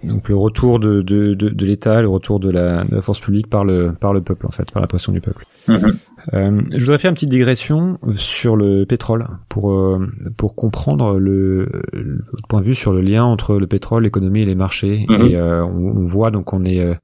[0.02, 3.20] Donc le retour de, de, de, de l'État, le retour de la, de la force
[3.20, 5.44] publique par le, par le peuple, en fait, par la pression du peuple.
[5.68, 5.92] Mhm.
[6.34, 11.66] Euh, je voudrais faire une petite digression sur le pétrole pour, euh, pour comprendre le,
[11.92, 15.06] le- votre point de vue sur le lien entre le pétrole, l'économie et les marchés.
[15.08, 16.80] Et euh, on, on voit donc on est...
[16.80, 16.94] euh,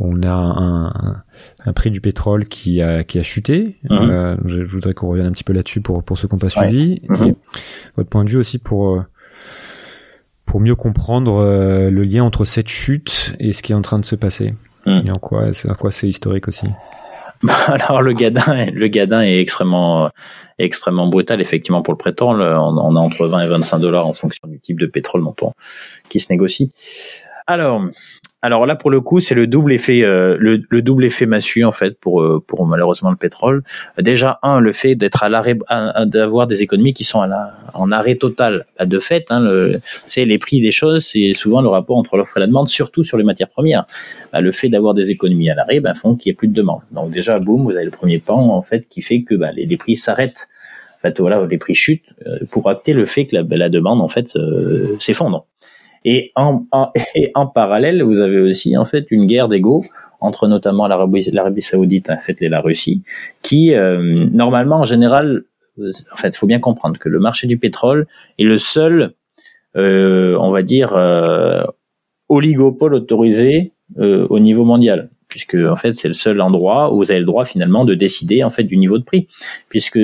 [0.00, 1.22] on a un, un,
[1.66, 3.76] un prix du pétrole qui a, qui a chuté.
[3.88, 4.10] Mhm.
[4.10, 6.38] Euh, je, je voudrais qu'on revienne un petit peu là-dessus pour, pour ceux qui n'ont
[6.38, 6.68] pas Ouais.
[6.68, 6.94] suivi.
[7.24, 7.34] Et
[7.96, 9.02] votre point de vue aussi pour, euh,
[10.52, 13.96] pour mieux comprendre euh, le lien entre cette chute et ce qui est en train
[13.96, 14.52] de se passer.
[14.84, 15.06] Mhm.
[15.06, 16.66] Et en quoi, en quoi c'est historique aussi.
[17.48, 20.08] Alors le gadin, le gadin est extrêmement, euh,
[20.58, 22.42] extrêmement brutal effectivement pour le pétrole.
[22.42, 25.34] On, on a entre 20 et 25 dollars en fonction du type de pétrole dont
[25.40, 25.52] on,
[26.10, 26.70] qui se négocie.
[27.46, 27.82] Alors,
[28.42, 31.64] alors là pour le coup c'est le double effet, euh, le, le double effet massue
[31.64, 33.62] en fait pour euh, pour malheureusement le pétrole.
[33.98, 35.56] Déjà un le fait d'être à l'arrêt,
[36.06, 38.66] d'avoir des économies qui sont à la, en arrêt total.
[38.78, 42.16] Bah, de fait, hein, le, c'est les prix des choses, c'est souvent le rapport entre
[42.16, 43.86] l'offre et la demande, surtout sur les matières premières
[44.32, 46.54] bah, le fait d'avoir des économies à l'arrêt bah, font qu'il n'y ait plus de
[46.54, 46.80] demande.
[46.90, 49.66] Donc déjà, boum, vous avez le premier pan en fait qui fait que bah, les,
[49.66, 50.48] les prix s'arrêtent.
[50.98, 54.00] En fait, voilà, les prix chutent euh, pour acter le fait que la, la demande
[54.00, 55.46] en fait euh, s'effondre.
[56.04, 59.84] Et en, en, et en parallèle, vous avez aussi en fait une guerre d'ego
[60.20, 63.02] entre notamment l'Arabie Saoudite en fait et la Russie,
[63.42, 65.42] qui euh, normalement en général,
[65.78, 68.06] en fait, faut bien comprendre que le marché du pétrole
[68.38, 69.14] est le seul,
[69.76, 71.64] euh, on va dire, euh,
[72.28, 77.10] oligopole autorisé euh, au niveau mondial puisque en fait c'est le seul endroit où vous
[77.10, 79.28] avez le droit finalement de décider en fait du niveau de prix
[79.70, 79.98] puisque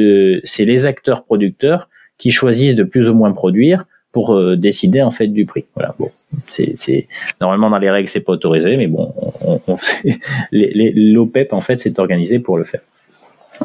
[0.44, 5.10] c'est les acteurs producteurs qui choisissent de plus ou moins produire pour euh, décider en
[5.10, 5.64] fait du prix.
[5.74, 6.10] Voilà bon.
[6.48, 7.08] C'est
[7.40, 10.18] normalement dans les règles c'est pas autorisé mais bon on, on fait
[10.52, 12.82] l'OPEP en fait c'est organisé pour le faire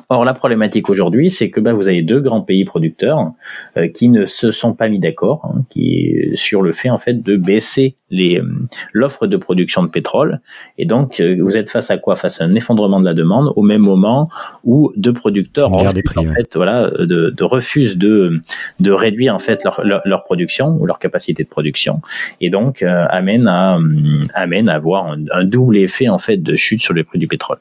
[0.09, 3.31] Or, la problématique aujourd'hui, c'est que bah, vous avez deux grands pays producteurs
[3.77, 7.21] euh, qui ne se sont pas mis d'accord, hein, qui sur le fait en fait
[7.21, 8.47] de baisser les euh,
[8.91, 10.39] l'offre de production de pétrole.
[10.77, 12.15] Et donc, euh, vous êtes face à quoi?
[12.15, 14.29] Face à un effondrement de la demande au même moment
[14.63, 16.35] où deux producteurs refusent, prix, en ouais.
[16.35, 18.39] fait, voilà, de, de refusent de
[18.79, 22.01] de réduire en fait leur, leur, leur production ou leur capacité de production,
[22.41, 26.37] et donc euh, amène à hum, amène à avoir un, un double effet en fait
[26.37, 27.57] de chute sur les prix du pétrole.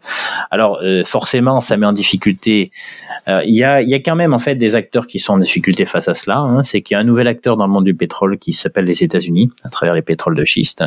[0.50, 2.21] Alors euh, forcément, ça met en difficulté.
[2.26, 6.08] Euh, Il y, a, quand même en fait des acteurs qui sont en difficulté face
[6.08, 6.38] à cela.
[6.38, 6.62] hein.
[6.62, 9.02] C'est qu'il y a un nouvel acteur dans le monde du pétrole qui s'appelle les
[9.02, 10.84] États-Unis à travers les pétroles de schiste.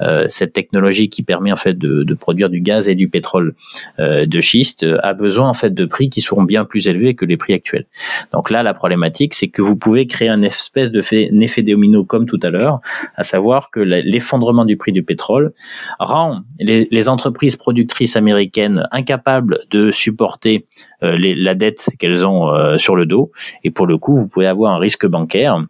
[0.00, 3.54] Euh, cette technologie qui permet en fait de, produire du gaz et du pétrole
[3.98, 7.24] euh, de schiste a besoin en fait de prix qui seront bien plus élevés que
[7.24, 7.86] les prix actuels.
[8.32, 12.04] Donc là, la problématique, c'est que vous pouvez créer un espèce de fait, effet domino
[12.04, 12.80] comme tout à l'heure,
[13.16, 15.52] à savoir que l'effondrement du prix du pétrole
[15.98, 20.66] rend les, entreprises productrices américaines incapables de supporter
[21.02, 23.30] les- la dette qu'elles ont euh, sur le dos.
[23.64, 25.64] Et pour le coup, vous pouvez avoir un risque bancaire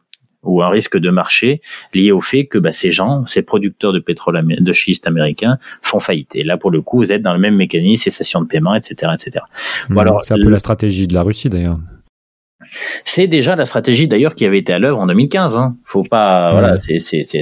[0.45, 1.61] ou un risque de marché
[1.95, 6.01] lié au fait que bah, ces gens, ces producteurs de pétrole de schiste américains font
[6.01, 6.31] faillite.
[6.35, 9.13] Et là, pour le coup, vous êtes dans le même mécanisme, cessation de paiement, etc.,
[9.15, 9.45] etc.
[9.89, 11.79] Bon, alors, c'est un peu le- la stratégie de la Russie d'ailleurs.
[13.05, 15.57] C'est déjà la stratégie d'ailleurs qui avait été à l'œuvre en 2015.
[15.57, 15.77] Hein.
[15.85, 16.79] Faut pas, voilà,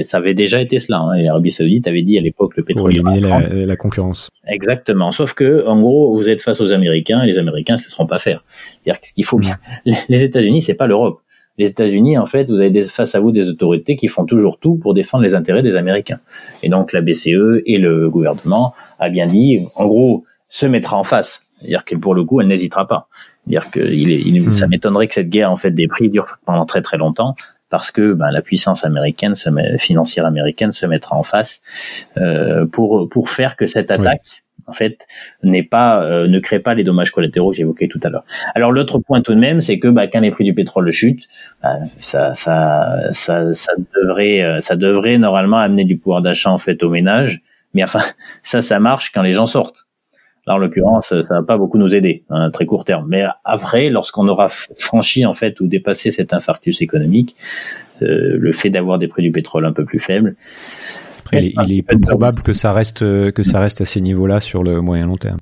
[0.03, 0.99] ça avait déjà été cela.
[0.99, 1.21] Hein.
[1.21, 2.95] L'Arabie Saoudite avait dit à l'époque le pétrole.
[2.95, 4.29] Pour éliminer la, la, concurrence.
[4.47, 5.11] Exactement.
[5.11, 8.07] Sauf que, en gros, vous êtes face aux Américains et les Américains ne se seront
[8.07, 8.43] pas faire.
[8.83, 9.39] C'est-à-dire qu'il faut.
[10.09, 11.21] Les États-Unis, c'est pas l'Europe.
[11.57, 14.57] Les États-Unis, en fait, vous avez des, face à vous des autorités qui font toujours
[14.57, 16.19] tout pour défendre les intérêts des Américains.
[16.63, 21.03] Et donc la BCE et le gouvernement a bien dit, en gros, se mettra en
[21.03, 21.43] face.
[21.57, 23.07] C'est-à-dire que pour le coup, elle n'hésitera pas.
[23.47, 24.69] C'est-à-dire que il, est, il ça hmm.
[24.69, 27.35] m'étonnerait que cette guerre en fait des prix dure pendant très très longtemps
[27.69, 31.61] parce que ben, la puissance américaine, se met, financière américaine, se mettra en face
[32.17, 35.07] euh, pour pour faire que cette attaque en fait
[35.43, 38.25] n'est pas euh, ne crée pas les dommages collatéraux que j'évoquais tout à l'heure.
[38.55, 41.27] Alors l'autre point tout de même, c'est que bah, quand les prix du pétrole chutent,
[41.63, 46.59] bah, ça, ça, ça, ça devrait euh, ça devrait normalement amener du pouvoir d'achat en
[46.59, 47.41] fait aux ménages.
[47.73, 48.03] Mais enfin,
[48.43, 49.87] ça, ça marche quand les gens sortent.
[50.47, 53.05] Là, en l'occurrence, ça va pas beaucoup nous aider à très court terme.
[53.07, 57.35] Mais après, lorsqu'on aura franchi en fait ou dépassé cet infarctus économique,
[58.01, 60.35] euh, le fait d'avoir des prix du pétrole un peu plus faibles.
[61.19, 64.63] Après, il, est, peu probable que ça reste que ça reste à ces niveaux-là sur
[64.63, 65.37] le moyen long terme.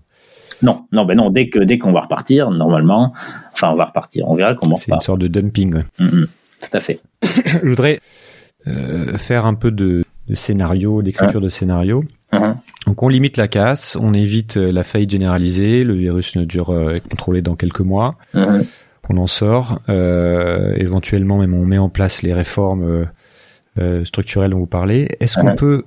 [0.61, 1.29] Non, non, ben non.
[1.29, 3.13] Dès que dès qu'on va repartir, normalement,
[3.53, 4.27] enfin, on va repartir.
[4.27, 4.75] On verra comment.
[4.75, 5.75] C'est une sorte de dumping.
[5.99, 6.27] Mm, mm.
[6.61, 6.99] tout à fait.
[7.23, 7.99] Je voudrais
[8.67, 12.03] euh, faire un peu de, de scénario, d'écriture de scénario.
[12.89, 16.71] Donc on limite la casse, on évite euh, la faillite généralisée, le virus ne dure
[16.71, 22.23] euh, contrôlé dans quelques mois, on en sort, euh, éventuellement même on met en place
[22.23, 23.05] les réformes
[23.77, 25.07] euh, structurelles dont vous parlez.
[25.19, 25.83] Est-ce qu'on peut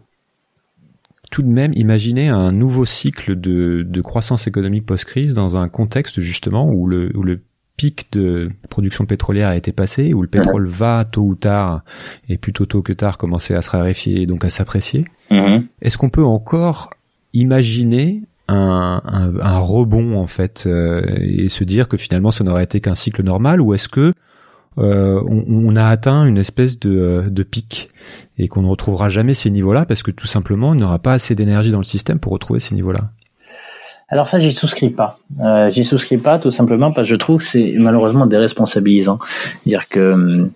[1.32, 6.20] tout de même imaginer un nouveau cycle de, de croissance économique post-crise dans un contexte
[6.20, 7.40] justement où le, où le
[7.77, 11.83] pic de production pétrolière a été passé, où le pétrole va tôt ou tard,
[12.29, 15.05] et plutôt tôt que tard, commencer à se raréfier et donc à s'apprécier.
[15.31, 15.66] Mhm.
[15.81, 16.91] Est-ce qu'on peut encore
[17.33, 19.03] imaginer un,
[19.41, 23.23] un, rebond en fait euh, et se dire que finalement ça n'aurait été qu'un cycle
[23.23, 24.12] normal ou est-ce que
[24.79, 27.91] euh, on, a atteint une espèce de, de pic
[28.39, 31.35] et qu'on ne retrouvera jamais ces niveaux-là parce que tout simplement on n'aura pas assez
[31.35, 33.12] d'énergie dans le système pour retrouver ces niveaux-là?
[34.13, 35.19] Alors ça, j'y souscris pas.
[35.41, 39.19] Euh, j'y souscris pas tout simplement parce que je trouve que c'est malheureusement déresponsabilisant.
[39.65, 40.51] Dire que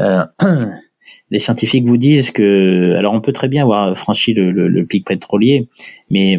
[0.00, 0.24] euh,
[1.30, 5.04] les scientifiques vous disent que, alors on peut très bien avoir franchi le, le pic
[5.04, 5.68] pétrolier,
[6.10, 6.38] mais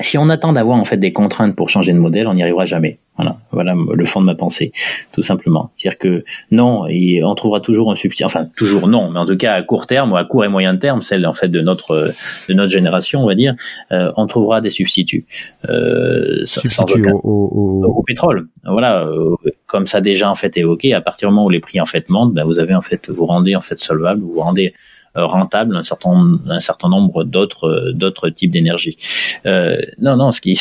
[0.00, 2.64] si on attend d'avoir en fait des contraintes pour changer de modèle, on n'y arrivera
[2.64, 2.98] jamais.
[3.16, 4.72] Voilà, voilà le fond de ma pensée,
[5.12, 5.70] tout simplement.
[5.76, 8.24] C'est-à-dire que non, et on trouvera toujours un substitut.
[8.24, 10.76] Enfin, toujours non, mais en tout cas à court terme ou à court et moyen
[10.78, 12.10] terme, celle en fait de notre
[12.48, 13.54] de notre génération, on va dire,
[13.92, 15.26] euh, on trouvera des substituts.
[15.68, 18.48] Euh, substituts au, au, au, pétrole.
[18.64, 19.36] Voilà, euh,
[19.66, 20.94] comme ça déjà en fait évoqué.
[20.94, 23.10] À partir du moment où les prix en fait montent, ben, vous avez en fait
[23.10, 24.72] vous rendez en fait solvable, vous rendez
[25.18, 28.96] euh, rentable un certain un certain nombre d'autres d'autres types d'énergie.
[29.44, 30.58] Euh, non, non, ce qui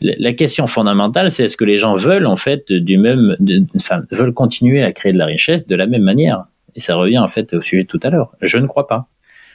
[0.00, 3.36] la question fondamentale, c'est est-ce que les gens veulent en fait du même,
[3.76, 6.44] enfin, veulent continuer à créer de la richesse de la même manière?
[6.76, 8.32] Et ça revient en fait au sujet de tout à l'heure.
[8.40, 9.08] Je ne crois pas.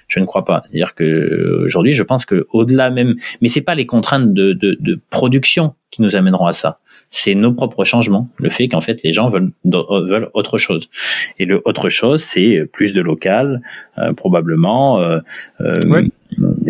[0.09, 0.63] Je ne crois pas.
[0.63, 4.77] C'est-à-dire que aujourd'hui, je pense que au-delà même, mais c'est pas les contraintes de, de,
[4.79, 6.79] de production qui nous amèneront à ça
[7.13, 10.89] c'est nos propres changements, le fait qu'en fait les gens veulent, veulent autre chose.
[11.37, 13.61] Et le autre chose, c'est plus de local,
[13.99, 15.19] euh, probablement, euh,
[15.61, 16.09] euh,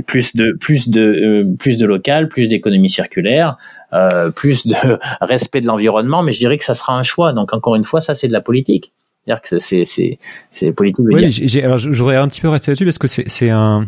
[0.06, 3.58] plus de plus de plus de local, plus d'économie circulaire,
[4.36, 4.76] plus de
[5.22, 6.24] respect de l'environnement.
[6.24, 7.34] Mais je dirais que ça sera un choix.
[7.34, 8.94] Donc encore une fois, ça c'est de la politique.
[9.26, 10.20] C'est-à-dire que c'est c'est
[10.52, 11.06] c'est politique.
[11.06, 13.88] Oui, alors je voudrais un petit peu rester là-dessus parce que c'est c'est un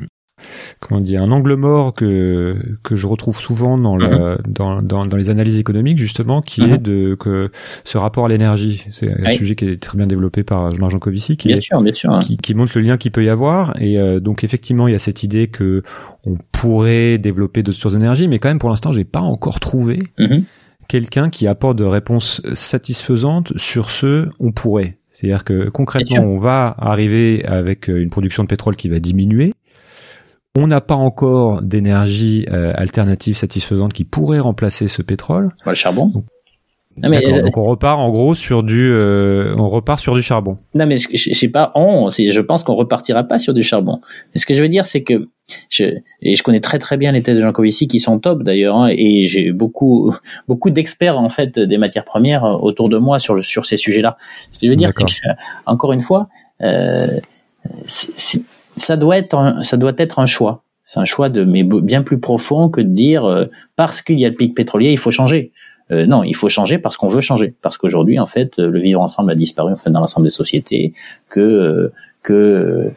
[0.79, 4.37] comment dire un angle mort que que je retrouve souvent dans, le, mhm.
[4.47, 6.73] dans, dans, dans, les analyses économiques justement qui mhm.
[6.73, 7.51] est de que
[7.83, 11.37] ce rapport à l'énergie c'est un sujet qui est très bien développé par Jean Jancovici
[11.37, 12.19] qui, sûr, hein.
[12.19, 14.95] qui, qui, montre le lien qu'il peut y avoir et euh, donc effectivement il y
[14.95, 15.83] a cette idée que
[16.25, 20.03] on pourrait développer d'autres sources d'énergie mais quand même pour l'instant j'ai pas encore trouvé
[20.19, 20.43] mhm.
[20.89, 26.75] quelqu'un qui apporte de réponses satisfaisantes sur ce on pourrait c'est-à-dire que concrètement, on va
[26.77, 29.53] arriver avec une production de pétrole qui va diminuer,
[30.55, 35.51] on n'a pas encore d'énergie euh, alternative satisfaisante qui pourrait remplacer ce pétrole.
[35.65, 36.11] le charbon.
[36.97, 40.57] Donc, euh, donc on repart en gros sur du, euh, on repart sur du charbon.
[40.73, 43.99] Non mais je, je, sais pas, on, je pense qu'on repartira pas sur du charbon.
[44.33, 45.27] Mais ce que je veux dire, c'est que
[45.69, 45.83] je,
[46.21, 48.77] et je connais très très bien les thèses de Jean Covici qui sont top d'ailleurs,
[48.77, 50.15] hein, et j'ai beaucoup
[50.47, 54.15] beaucoup d'experts en fait des matières premières autour de moi sur sur ces sujets-là.
[54.53, 55.11] Ce que je veux dire, c'est que
[55.65, 56.29] encore une fois,
[56.61, 57.07] euh,
[58.77, 60.63] ça doit être un, ça doit être un choix.
[60.83, 63.45] C'est un choix de mais bien plus profond que de dire euh,
[63.75, 65.51] parce qu'il y a le pic pétrolier, il faut changer.
[65.91, 67.53] Euh, non, il faut changer parce qu'on veut changer.
[67.61, 70.93] Parce qu'aujourd'hui, en fait, le vivre ensemble a disparu en fait dans l'ensemble des sociétés,
[71.29, 72.91] que que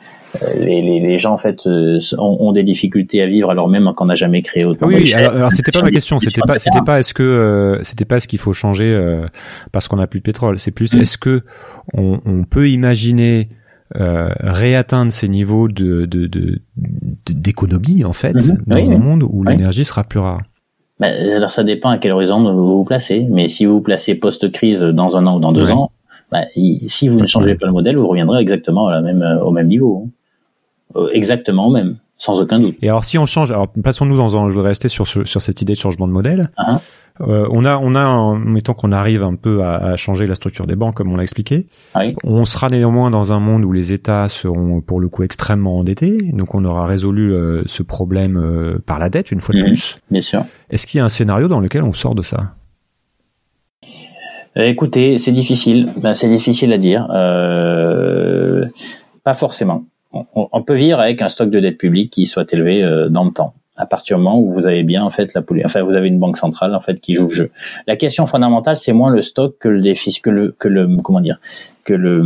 [0.57, 4.07] les, les, les, gens en fait ont, ont, des difficultés à vivre alors même qu'on
[4.07, 4.87] n'a jamais créé autant.
[4.87, 7.83] Oui, oui alors, alors c'était pas ma question, c'était pas c'était pas est-ce que euh,
[7.83, 9.26] c'était pas ce qu'il faut changer euh,
[9.72, 11.43] parce qu'on a plus de pétrole, c'est plus est-ce que
[11.95, 13.49] on, on, peut imaginer
[13.97, 16.07] euh, réatteindre ces niveaux de
[17.26, 18.59] d'économie en fait -hmm.
[18.66, 19.47] dans oui, un monde où oui.
[19.51, 20.43] l'énergie sera plus rare.
[21.01, 24.14] Ben, alors ça dépend à quel horizon vous vous placez, mais si vous vous placez
[24.14, 25.91] post-crise dans un an ou dans deux ans,
[26.32, 26.45] ben,
[26.86, 29.68] si vous ne changez pas le modèle, vous reviendrez exactement à la même, au même
[29.68, 30.09] niveau.
[30.97, 32.76] Euh, exactement au même, sans aucun doute.
[32.80, 35.61] Et alors si on change, alors passons-nous dans, je voudrais rester sur, sur, sur cette
[35.61, 36.49] idée de changement de modèle.
[36.59, 36.78] Uh -huh.
[37.20, 40.66] Euh, on a, on a, mettons qu'on arrive un peu à, à, changer la structure
[40.66, 41.66] des banques comme on l'a expliqué.
[41.96, 42.14] Oui.
[42.24, 46.16] On sera néanmoins dans un monde où les États seront pour le coup extrêmement endettés,
[46.32, 49.66] donc on aura résolu euh, ce problème euh, par la dette une fois de Mhm.
[49.66, 49.98] plus.
[50.10, 50.44] Bien sûr.
[50.70, 52.54] Est-ce qu'il y a un scénario dans lequel on sort de ça?
[54.56, 55.92] Écoutez, c'est difficile.
[55.98, 57.06] Ben, c'est difficile à dire.
[57.14, 58.64] Euh,
[59.22, 59.84] pas forcément.
[60.12, 63.30] On, on, peut vivre avec un stock de dette publique qui soit élevé dans le
[63.30, 63.54] temps.
[63.79, 66.18] À partir du moment où vous avez bien en fait la enfin vous avez une
[66.18, 67.51] banque centrale en fait qui joue le jeu.
[67.87, 71.20] La question fondamentale c'est moins le stock que le déficit que le que le comment
[71.20, 71.39] dire
[71.85, 72.22] que le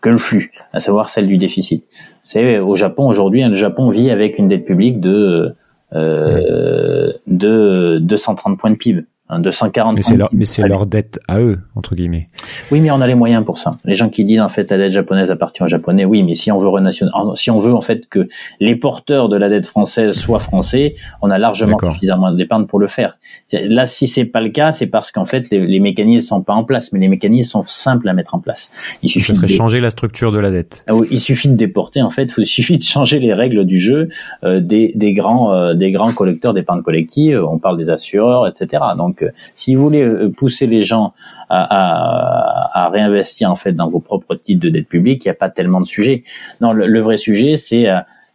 [0.00, 1.84] que le flux, à savoir celle du déficit.
[2.22, 5.54] C'est au Japon aujourd'hui, le Japon vit avec une dette publique de
[5.94, 9.04] euh, de 230 points de PIB.
[9.28, 12.28] Hein, de 140 mais c'est leur, mais c'est leur dette à eux entre guillemets.
[12.70, 13.76] Oui, mais on a les moyens pour ça.
[13.84, 16.52] Les gens qui disent en fait la dette japonaise appartient aux japonais, oui, mais si
[16.52, 17.12] on veut renational...
[17.34, 18.28] si on veut en fait que
[18.60, 22.86] les porteurs de la dette française soient français, on a largement suffisamment d'épargne pour le
[22.86, 23.18] faire.
[23.52, 26.54] Là, si c'est pas le cas, c'est parce qu'en fait les, les, mécanismes sont pas
[26.54, 28.70] en place, mais les mécanismes sont simples à mettre en place.
[29.02, 29.52] Il suffit ça serait de...
[29.52, 30.84] changer la structure de la dette.
[30.86, 33.80] Ah oui, il suffit de déporter en fait, il suffit de changer les règles du
[33.80, 34.08] jeu
[34.44, 37.42] euh, des, des grands euh, des grands collecteurs d'épargne collective.
[37.44, 38.84] On parle des assureurs, etc.
[38.96, 41.12] Donc donc, si vous voulez pousser les gens
[41.48, 45.32] à, à, à, réinvestir en fait dans vos propres titres de dette publique, il n'y
[45.32, 46.24] a pas tellement de sujets.
[46.60, 47.86] Non, le, le vrai sujet, c'est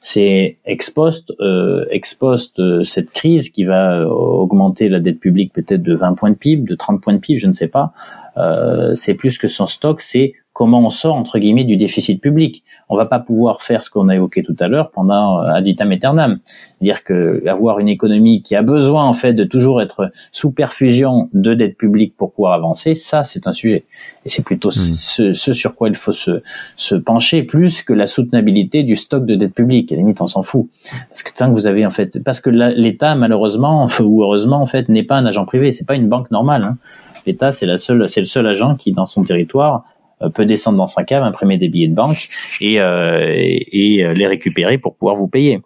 [0.01, 0.93] c'est ex
[1.39, 2.17] euh, ex
[2.59, 6.67] euh, cette crise qui va augmenter la dette publique peut-être de 20 points de PIB,
[6.67, 7.93] de 30 points de PIB, je ne sais pas.
[8.37, 12.63] Euh, c'est plus que son stock, c'est comment on sort entre guillemets du déficit public.
[12.89, 15.91] On va pas pouvoir faire ce qu'on a évoqué tout à l'heure pendant ad vitam
[15.91, 16.39] aeternam,
[16.81, 21.29] dire que avoir une économie qui a besoin en fait de toujours être sous perfusion
[21.33, 23.85] de dette publique pour pouvoir avancer, ça c'est un sujet.
[24.25, 24.73] Et c'est plutôt mmh.
[24.73, 26.41] ce, ce, sur quoi il faut se,
[26.75, 29.91] se pencher plus que la soutenabilité du stock de dette publique.
[29.91, 30.67] À la limite, on s'en fout.
[31.09, 34.67] Parce que tant que vous avez en fait, parce que l'État malheureusement ou heureusement en
[34.67, 36.63] fait n'est pas un agent privé, c'est pas une banque normale.
[36.63, 36.77] Hein.
[37.25, 39.85] L'État c'est la seule, c'est le seul agent qui dans son territoire
[40.29, 42.27] peut descendre dans sa cave, imprimer des billets de banque
[42.59, 45.61] et, euh, et, les récupérer pour pouvoir vous payer.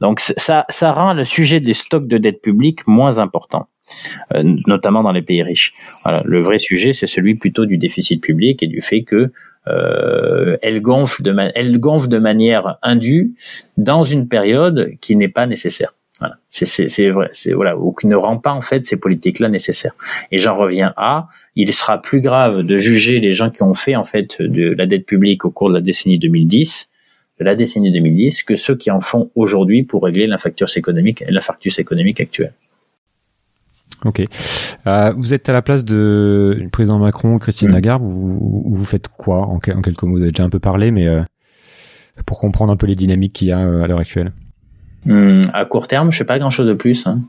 [0.00, 3.68] Donc ça, ça rend le sujet des stocks de dette publique moins important,
[4.34, 5.74] euh, notamment dans les pays riches.
[6.04, 9.32] Voilà, le vrai sujet, c'est celui plutôt du déficit public et du fait que
[9.66, 13.32] euh, elle gonfle de elle gonfle de manière indue
[13.78, 15.94] dans une période qui n'est pas nécessaire.
[16.20, 19.96] Voilà, c'est vrai, c'est voilà, ou qui ne rend pas en fait ces politiques-là nécessaires.
[20.30, 23.96] Et j'en reviens à, il sera plus grave de juger les gens qui ont fait
[23.96, 26.88] en fait de la dette publique au cours de la décennie 2010,
[27.40, 31.80] de la décennie 2010, que ceux qui en font aujourd'hui pour régler l'infarctus économique, l'infarctus
[31.80, 32.52] économique actuel.
[34.04, 34.22] Ok.
[34.86, 37.72] Euh, vous êtes à la place de du président Macron, Christine mmh.
[37.72, 38.02] Lagarde.
[38.02, 39.46] Vous, vous faites quoi?
[39.46, 41.22] En, en, quelques mots Vous avez déjà un peu parlé, mais euh,
[42.26, 44.32] pour comprendre un peu les dynamiques qu'il y a euh, à l'heure actuelle.
[45.08, 47.06] Hum, à court terme, je fais pas grand chose de plus.
[47.06, 47.20] Hein.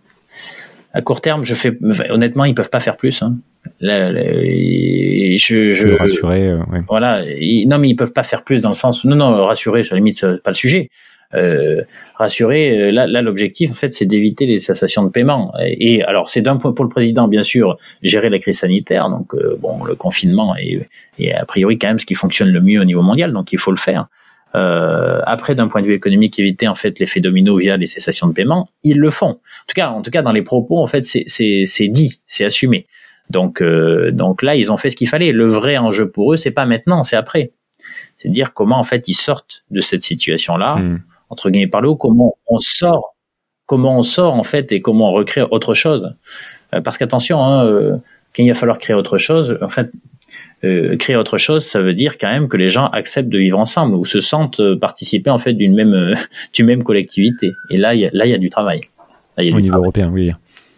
[0.94, 1.78] À court terme, je fais
[2.10, 3.22] honnêtement, ils peuvent pas faire plus.
[3.22, 3.36] Hein.
[3.82, 6.48] Là, là, je, je rassurer.
[6.48, 6.80] Euh, ouais.
[6.88, 7.22] Voilà.
[7.40, 9.04] Ils, non, mais ils peuvent pas faire plus dans le sens.
[9.04, 10.90] Non, non, rassurer, sur la limite, c'est pas le sujet.
[11.34, 11.82] Euh,
[12.16, 15.54] rassurer, là, là l'objectif, en fait, c'est d'éviter les cessations de paiement.
[15.60, 19.10] Et, et alors, c'est d'un point pour le président, bien sûr, gérer la crise sanitaire.
[19.10, 20.88] Donc, euh, bon, le confinement est,
[21.20, 23.34] est a priori quand même ce qui fonctionne le mieux au niveau mondial.
[23.34, 24.08] Donc, il faut le faire.
[24.56, 28.28] Euh, après, d'un point de vue économique, éviter en fait l'effet domino via les cessations
[28.28, 29.28] de paiement, ils le font.
[29.28, 32.88] En tout cas, en tout cas, dans les propos, en fait, c'est dit, c'est assumé.
[33.30, 35.32] Donc, euh, donc là, ils ont fait ce qu'il fallait.
[35.32, 37.52] Le vrai enjeu pour eux, c'est pas maintenant, c'est après.
[38.20, 41.04] C'est dire comment en fait ils sortent de cette situation-là, mmh.
[41.30, 43.16] entre guillemets par le haut, comment on sort,
[43.66, 46.16] comment on sort en fait et comment on recrée autre chose.
[46.74, 48.00] Euh, parce qu'attention, hein,
[48.34, 49.92] quand il va falloir créer autre chose, en fait,
[50.64, 53.60] euh, créer autre chose, ça veut dire quand même que les gens acceptent de vivre
[53.60, 56.16] ensemble ou se sentent participer en fait d'une même euh,
[56.54, 57.52] d'une même collectivité.
[57.70, 58.82] Et là, il y a, là, il y a du travail.
[59.38, 59.86] Là, il y a au niveau travail.
[59.86, 60.32] européen, oui.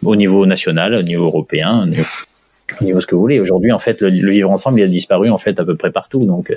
[0.04, 2.04] Au niveau national, au niveau européen, au niveau,
[2.80, 3.40] au niveau ce que vous voulez.
[3.40, 5.90] Aujourd'hui, en fait, le, le, vivre ensemble, il a disparu en fait à peu près
[5.90, 6.24] partout.
[6.24, 6.52] Donc,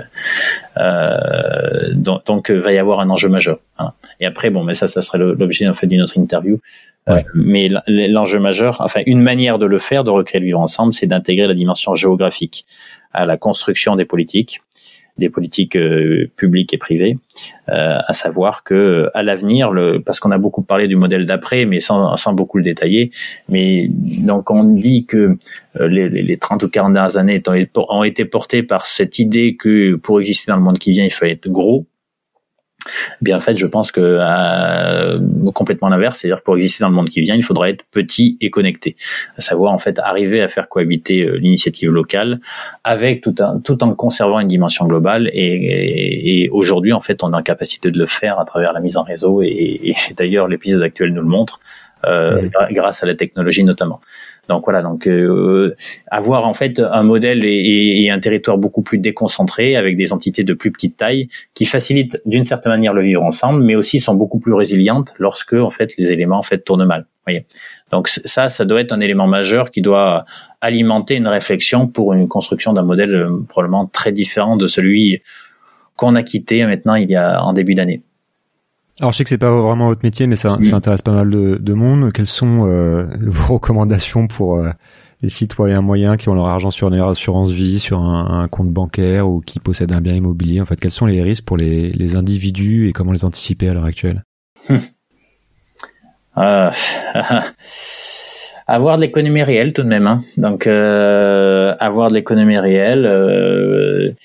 [0.78, 3.60] euh, donc, donc, il va y avoir un enjeu majeur.
[3.80, 3.94] Hein.
[4.20, 6.58] Et après, bon, mais ça, ça serait l'objet en fait d'une autre interview.
[7.10, 10.94] Euh, mais l'enjeu majeur, enfin, une manière de le faire, de recréer le vivre ensemble,
[10.94, 12.66] c'est d'intégrer la dimension géographique
[13.12, 14.62] à la construction des politiques,
[15.18, 17.18] des politiques euh, publiques et privées,
[17.70, 19.72] euh, à savoir que à l'avenir,
[20.06, 23.12] parce qu'on a beaucoup parlé du modèle d'après, mais sans, sans beaucoup le détailler,
[23.50, 23.90] mais
[24.24, 25.38] donc on dit que
[25.80, 27.42] les, les 30 ou 40 dernières années
[27.76, 31.14] ont été portées par cette idée que pour exister dans le monde qui vient, il
[31.14, 31.88] faut être gros,
[32.88, 35.20] eh bien en fait je pense que euh,
[35.54, 36.20] complètement l'inverse.
[36.20, 38.96] C'est-à-dire pour exister dans le monde qui vient il faudra être petit et connecté.
[39.38, 42.40] À savoir en fait arriver à faire cohabiter euh, l'initiative locale
[42.84, 47.34] avec tout, un, tout en conservant une dimension globale et, et, aujourd'hui en fait on
[47.34, 50.48] a la capacité de le faire à travers la mise en réseau et, et d'ailleurs
[50.48, 51.60] l'épisode actuel nous le montre
[52.06, 54.02] euh, grâce à la technologie notamment
[54.52, 55.76] donc voilà, donc euh,
[56.08, 60.54] avoir en fait un modèle et, un territoire beaucoup plus déconcentré avec des entités de
[60.54, 64.40] plus petite taille qui facilitent d'une certaine manière le vivre ensemble, mais aussi sont beaucoup
[64.40, 67.06] plus résilientes lorsque en fait les éléments en fait tournent mal.
[67.92, 70.26] Donc ça, ça doit être un élément majeur qui doit
[70.60, 75.22] alimenter une réflexion pour une construction d'un modèle euh, probablement très différent de celui
[75.96, 78.02] qu'on a quitté maintenant il y a en début d'année.
[79.02, 81.32] Alors je sais que c'est pas vraiment votre métier, mais ça, ça intéresse pas mal
[81.32, 82.12] de, de monde.
[82.14, 84.70] Quelles sont euh, vos recommandations pour euh,
[85.24, 89.28] les citoyens moyens qui ont leur argent sur une assurance vie, sur un, compte bancaire
[89.28, 90.62] ou qui possèdent un bien immobilier?
[90.62, 93.72] En fait, quels sont les risques pour les, les individus et comment les anticiper à
[93.72, 94.24] l'heure actuelle?
[94.70, 94.82] Hum.
[96.38, 96.70] euh,
[98.68, 100.06] Avoir de l'économie réelle tout de même.
[100.06, 100.22] Hein.
[100.38, 104.16] Donc avoir de l'économie réelle.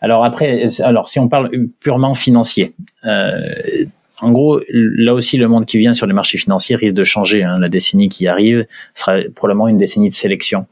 [0.00, 2.74] Alors après, alors si on parle purement financier.
[3.06, 3.86] Euh,
[4.20, 7.42] en gros, là aussi, le monde qui vient sur les marchés financiers risque de changer.
[7.42, 7.58] Hein.
[7.58, 10.66] La décennie qui arrive sera probablement une décennie de sélection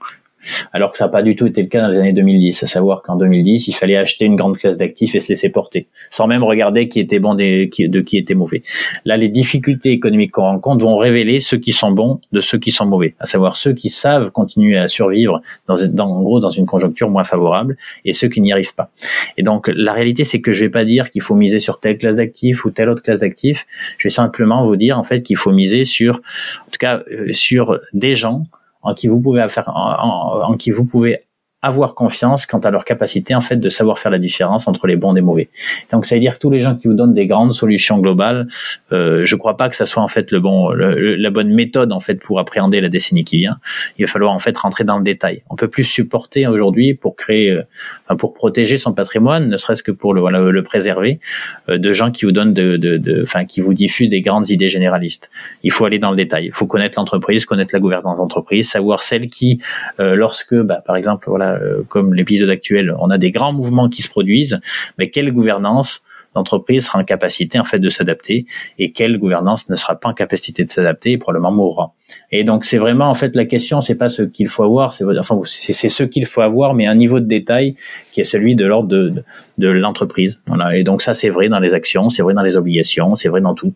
[0.72, 2.62] alors que ça n'a pas du tout été le cas dans les années 2010.
[2.62, 5.86] À savoir qu'en 2010, il fallait acheter une grande classe d'actifs et se laisser porter,
[6.10, 8.62] sans même regarder qui était bon de qui était mauvais.
[9.04, 12.70] Là, les difficultés économiques qu'on rencontre vont révéler ceux qui sont bons de ceux qui
[12.70, 16.66] sont mauvais, à savoir ceux qui savent continuer à survivre dans, en gros dans une
[16.66, 18.90] conjoncture moins favorable et ceux qui n'y arrivent pas.
[19.36, 21.98] Et donc, la réalité, c'est que je vais pas dire qu'il faut miser sur telle
[21.98, 23.66] classe d'actifs ou telle autre classe d'actifs.
[23.98, 27.32] Je vais simplement vous dire en fait qu'il faut miser sur, en tout cas, euh,
[27.32, 28.44] sur des gens
[28.82, 31.24] en qui vous pouvez faire, en, en qui vous pouvez
[31.62, 34.96] avoir confiance quant à leur capacité en fait de savoir faire la différence entre les
[34.96, 35.48] bons et les mauvais.
[35.92, 38.48] Donc ça veut dire que tous les gens qui vous donnent des grandes solutions globales,
[38.90, 42.00] euh, je crois pas que ça soit en fait le bon, la bonne méthode en
[42.00, 43.58] fait pour appréhender la décennie qui vient.
[43.98, 45.42] Il va falloir en fait rentrer dans le détail.
[45.50, 47.62] On peut plus supporter aujourd'hui pour créer, euh,
[48.04, 51.20] enfin, pour protéger son patrimoine, ne serait-ce que pour le, voilà, le préserver,
[51.68, 54.50] euh, de gens qui vous donnent de, de, de, enfin qui vous diffusent des grandes
[54.50, 55.30] idées généralistes.
[55.62, 56.46] Il faut aller dans le détail.
[56.46, 59.60] Il faut connaître l'entreprise, connaître la gouvernance d'entreprise, savoir celle qui,
[60.00, 63.88] euh, lorsque, bah, par exemple, voilà euh, comme l'épisode actuel, on a des grands mouvements
[63.88, 64.60] qui se produisent,
[64.98, 66.02] mais quelle gouvernance
[66.34, 68.46] l'entreprise sera en capacité en fait de s'adapter
[68.78, 71.92] et quelle gouvernance ne sera pas en capacité de s'adapter et probablement mourra.
[72.30, 75.04] Et donc c'est vraiment en fait la question, c'est pas ce qu'il faut avoir, c'est
[75.18, 77.76] enfin c'est ce qu'il faut avoir, mais un niveau de détail
[78.12, 79.22] qui est celui de l'ordre de, de,
[79.58, 80.40] de l'entreprise.
[80.46, 80.76] Voilà.
[80.76, 83.40] Et donc ça c'est vrai dans les actions, c'est vrai dans les obligations, c'est vrai
[83.40, 83.74] dans tout.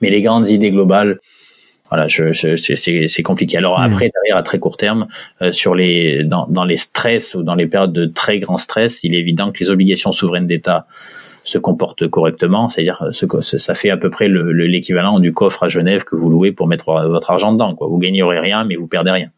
[0.00, 1.20] Mais les grandes idées globales,
[1.88, 3.56] voilà, je, je, c'est compliqué.
[3.56, 3.84] Alors hmm.
[3.84, 5.08] après, derrière, à très court terme,
[5.42, 9.02] euh, sur les, dans, dans, les stress ou dans les périodes de très grand stress,
[9.02, 10.86] il est évident que les obligations souveraines d'État
[11.44, 15.62] se comportent correctement, c'est-à-dire ce que ça fait à peu près l'équivalent le, du coffre
[15.62, 17.74] à Genève que vous louez pour mettre votre argent dedans.
[17.74, 17.86] Quoi.
[17.88, 19.30] Vous gagnerez rien, mais vous perdez rien.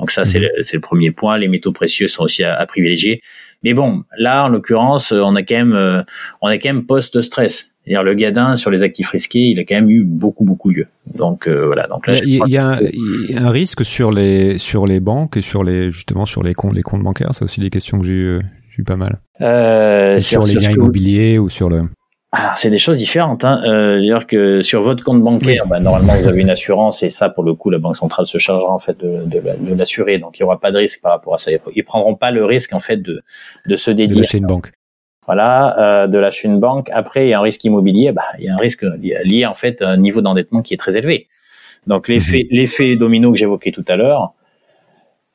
[0.00, 0.42] Donc ça, c'est hmm.
[0.42, 1.36] le, le, premier point.
[1.36, 3.20] Les métaux précieux sont aussi à, à privilégier.
[3.62, 6.02] Mais bon, là, en l'occurrence, on a quand même, euh,
[6.40, 7.73] on a quand même post-stress.
[7.84, 10.86] C'est-à-dire le gadin sur les actifs risqués, il a quand même eu beaucoup beaucoup lieu.
[11.12, 11.86] Donc euh, voilà.
[11.86, 12.78] Donc là, il y, a,
[13.36, 16.82] un, risque sur les sur les banques et sur les justement sur les comptes les
[16.82, 17.28] comptes bancaires.
[17.32, 18.40] C'est aussi des questions que j'ai eu,
[18.78, 19.18] eu pas mal.
[19.42, 21.82] Euh, sur, les biens immobiliers ou sur le.
[22.32, 23.44] Alors c'est des choses différentes.
[23.44, 23.60] Hein.
[23.64, 27.28] Euh, dire que sur votre compte bancaire, bah, normalement vous avez une assurance et ça
[27.28, 30.42] pour le coup la banque centrale se chargera en fait de, de, l'assurer, donc il
[30.42, 31.50] n'y aura pas de risque par rapport à ça.
[31.76, 33.20] Ils prendront pas le risque en fait de
[33.66, 34.22] de se dédier.
[34.22, 34.72] De une banque
[35.26, 36.90] voilà, euh, de lâcher une banque.
[36.92, 38.84] Après, il y a un risque immobilier, bah, il y a un risque
[39.24, 41.28] lié, en fait à un niveau d'endettement qui est très élevé.
[41.86, 42.56] Donc l'effet, mhm.
[42.56, 44.32] l'effet domino que j'évoquais tout à l'heure,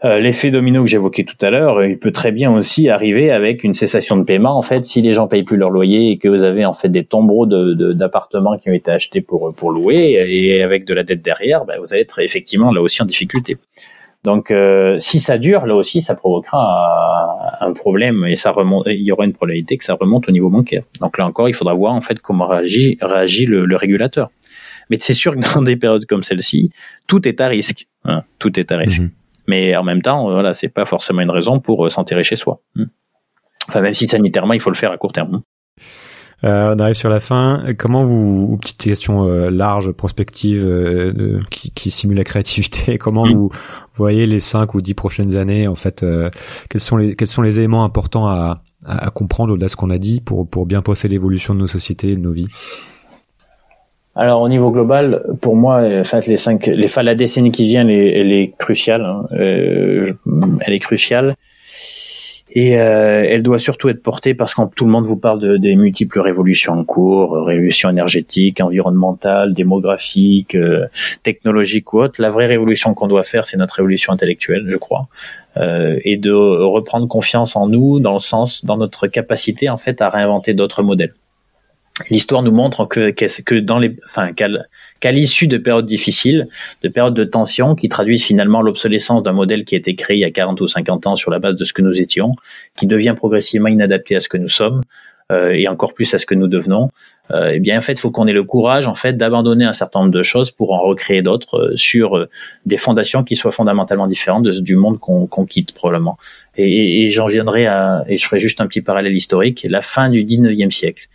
[0.05, 3.65] euh, l'effet domino que j'évoquais tout à l'heure, il peut très bien aussi arriver avec
[3.65, 4.57] une cessation de paiement.
[4.57, 6.87] En fait, si les gens payent plus leur loyer et que vous avez en fait
[6.89, 11.03] des tombereaux de, d'appartements qui ont été achetés pour pour louer et avec de la
[11.03, 13.57] dette derrière, bah, vous allez être effectivement là aussi en difficulté.
[14.25, 18.83] Donc, euh, si ça dure, là aussi, ça provoquera un problème et ça remonte.
[18.87, 20.83] Il y aura une probabilité que ça remonte au niveau bancaire.
[20.99, 24.29] Donc là encore, il faudra voir en fait comment réagit, réagit le, régulateur.
[24.89, 26.71] Mais c'est sûr que dans des périodes comme celle-ci,
[27.07, 27.87] tout est à risque.
[28.03, 29.01] Hein, tout est à risque.
[29.01, 29.11] Mhm.
[29.47, 32.59] Mais en même temps, voilà, c'est pas forcément une raison pour euh, s'enterrer chez soi.
[32.77, 32.85] Hein.
[33.67, 35.35] Enfin, même si sanitairement, il faut le faire à court terme.
[35.35, 35.43] Hein.
[36.43, 37.63] Euh, on arrive sur la fin.
[37.77, 43.33] Comment vous, petite question euh, large, prospective, euh, qui, qui, simule la créativité, comment mm.
[43.33, 43.51] vous
[43.97, 46.05] voyez les cinq ou dix prochaines années En fait,
[46.69, 49.89] quels sont les quels sont les éléments importants à, à, comprendre au-delà de ce qu'on
[49.89, 52.47] a dit pour, pour bien penser l'évolution de nos sociétés et de nos vies?
[54.15, 57.91] Alors au niveau global, pour moi, enfin les cinq, les, la décennie qui vient, elle
[57.91, 59.03] est, elle est cruciale.
[59.03, 59.27] Hein.
[59.33, 60.13] Euh,
[60.61, 61.35] elle est cruciale.
[62.51, 65.57] Et euh, elle doit surtout être portée parce que tout le monde vous parle de,
[65.57, 70.87] des multiples révolutions en cours, révolution énergétique, environnementale, démographique, euh,
[71.21, 72.19] technologique ou autre.
[72.19, 75.07] La vraie révolution qu'on doit faire, c'est notre révolution intellectuelle, je crois,
[75.57, 80.01] euh, et de reprendre confiance en nous, dans le sens, dans notre capacité en fait
[80.01, 81.13] à réinventer d'autres modèles.
[82.09, 84.31] L'histoire nous montre que, que dans les, enfin,
[84.99, 86.47] qu'à l'issue de périodes difficiles,
[86.83, 90.21] de périodes de tension qui traduisent finalement l'obsolescence d'un modèle qui a été créé il
[90.21, 92.35] y a 40 ou 50 ans sur la base de ce que nous étions,
[92.75, 94.81] qui devient progressivement inadapté à ce que nous sommes
[95.31, 96.89] euh, et encore plus à ce que nous devenons,
[97.31, 99.73] euh, eh bien en fait, il faut qu'on ait le courage en fait d'abandonner un
[99.73, 102.29] certain nombre de choses pour en recréer d'autres euh, sur euh,
[102.65, 106.17] des fondations qui soient fondamentalement différentes du monde qu'on quitte probablement.
[106.57, 109.65] Et, et j'en viendrai à et je ferai juste un petit parallèle historique.
[109.69, 111.07] La fin du 19e siècle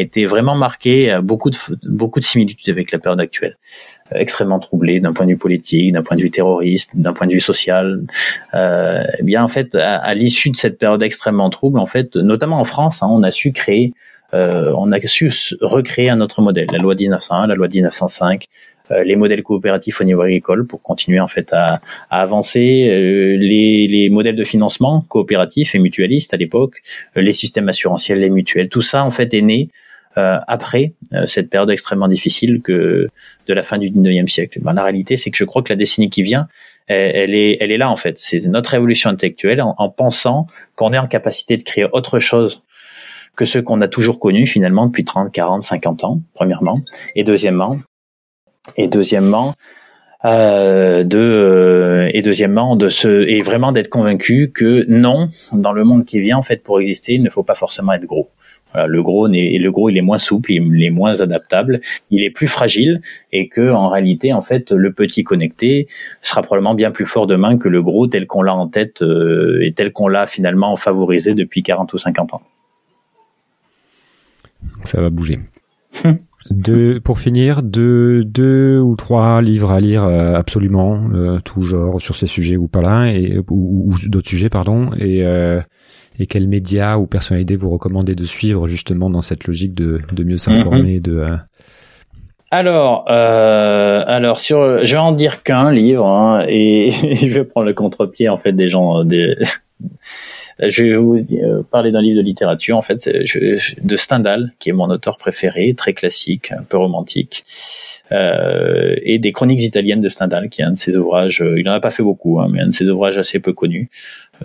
[0.00, 3.56] été vraiment marqué, beaucoup de, beaucoup de similitudes avec la période actuelle.
[4.12, 7.26] Euh, extrêmement troublé d'un point de vue politique, d'un point de vue terroriste, d'un point
[7.26, 8.02] de vue social.
[8.54, 12.60] Euh, eh bien, en fait, à, l'issue de cette période extrêmement trouble, en fait, notamment
[12.60, 13.92] en France, hein, on a su créer,
[14.34, 15.30] euh, on a su
[15.60, 16.66] recréer un autre modèle.
[16.72, 21.20] La loi 1901, la loi 1905, euh, les modèles coopératifs au niveau agricole pour continuer
[21.20, 21.80] en fait à,
[22.10, 26.82] à avancer, euh, les, les, modèles de financement coopératifs et mutualistes à l'époque,
[27.16, 29.70] les systèmes assurantiels, les mutuelles, tout ça en fait est né
[30.18, 33.08] euh, après euh, cette période extrêmement difficile que
[33.46, 34.60] de la fin du 19e siècle.
[34.60, 36.48] Ben, la réalité, c'est que je crois que la décennie qui vient,
[36.88, 38.18] elle, est, elle est là en fait.
[38.18, 42.62] C'est notre révolution intellectuelle en, pensant qu'on est en capacité de créer autre chose
[43.34, 46.74] que ce qu'on a toujours connu finalement depuis 30, 40, 50 ans, premièrement.
[47.14, 47.78] Et deuxièmement,
[48.76, 49.54] et deuxièmement,
[50.24, 55.84] euh, de euh, et deuxièmement de se et vraiment d'être convaincu que non, dans le
[55.84, 58.28] monde qui vient en fait pour exister, il ne faut pas forcément être gros
[58.74, 62.48] le gros, le gros, il est moins souple, il est moins adaptable, il est plus
[62.48, 63.02] fragile,
[63.32, 65.88] et que en réalité, en fait, le petit connecté
[66.22, 69.60] sera probablement bien plus fort demain que le gros tel qu'on l'a en tête euh,
[69.62, 72.42] et tel qu'on l'a finalement favorisé depuis 40 ou 50 ans.
[74.84, 75.38] Ça va bouger.
[76.50, 82.00] Deux, pour finir, deux, deux ou trois livres à lire euh, absolument, euh, tout genre
[82.00, 85.24] sur ces sujets ou pas là, et, ou, d'autres sujets, pardon, et
[86.18, 90.24] et quels médias ou personnalités vous recommandez de suivre justement dans cette logique de, de
[90.24, 91.36] mieux s'informer, de euh,
[92.50, 97.66] alors, euh, alors sur, je vais en dire qu'un livre hein, et, je vais prendre
[97.66, 99.00] le contre-pied en fait des gens.
[99.00, 99.36] Euh, des,
[100.60, 104.72] je vais vous euh, parler d'un livre de littérature en fait de Stendhal qui est
[104.72, 107.44] mon auteur préféré, très classique, un peu romantique.
[108.10, 111.72] Euh, et des chroniques italiennes de Stendhal, qui est un de ses ouvrages, il n'en
[111.72, 113.88] a pas fait beaucoup, hein, mais un de ses ouvrages assez peu connus,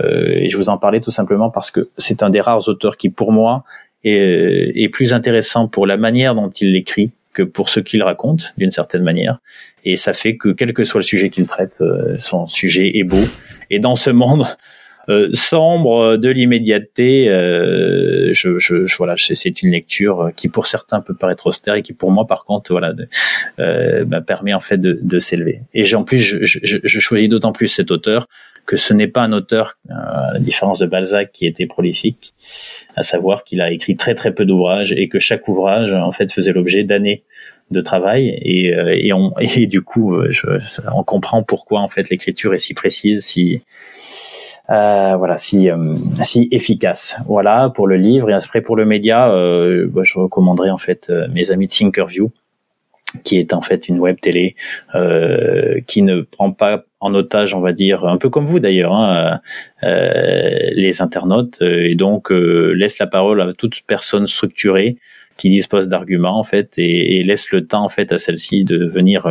[0.01, 2.95] euh, et je vous en parlais tout simplement parce que c'est un des rares auteurs
[2.97, 3.65] qui, pour moi,
[4.03, 8.53] est, est plus intéressant pour la manière dont il l'écrit que pour ce qu'il raconte,
[8.57, 9.39] d'une certaine manière.
[9.85, 13.03] Et ça fait que, quel que soit le sujet qu'il traite, euh, son sujet est
[13.03, 13.23] beau.
[13.69, 14.47] Et dans ce monde
[15.09, 21.15] euh, sombre de l'immédiateté, euh, je, je, voilà, c'est une lecture qui pour certains peut
[21.15, 22.93] paraître austère et qui pour moi, par contre, voilà,
[23.59, 25.61] euh, bah, permet en fait de, de s'élever.
[25.73, 28.27] Et en plus, je, je, je choisis d'autant plus cet auteur
[28.67, 32.33] que ce n'est pas un auteur, euh, à la différence de Balzac, qui était prolifique,
[32.95, 36.31] à savoir qu'il a écrit très très peu d'ouvrages et que chaque ouvrage en fait
[36.31, 37.23] faisait l'objet d'années
[37.71, 40.47] de travail et, euh, et, on, et du coup euh, je,
[40.93, 43.61] on comprend pourquoi en fait l'écriture est si précise, si
[44.69, 45.69] euh, voilà, si,
[46.23, 47.17] si efficace.
[47.27, 51.11] Voilà pour le livre et après pour le média, euh, bah, je recommanderais en fait
[51.31, 52.31] mes amis de Thinkerview,
[53.23, 54.55] qui est en fait une web télé
[54.95, 58.93] euh, qui ne prend pas en otage, on va dire, un peu comme vous d'ailleurs,
[58.93, 59.39] hein,
[59.83, 64.97] euh, les internautes, et donc euh, laisse la parole à toute personne structurée
[65.37, 69.27] qui dispose d'arguments en fait, et, laisse le temps en fait à celle-ci de venir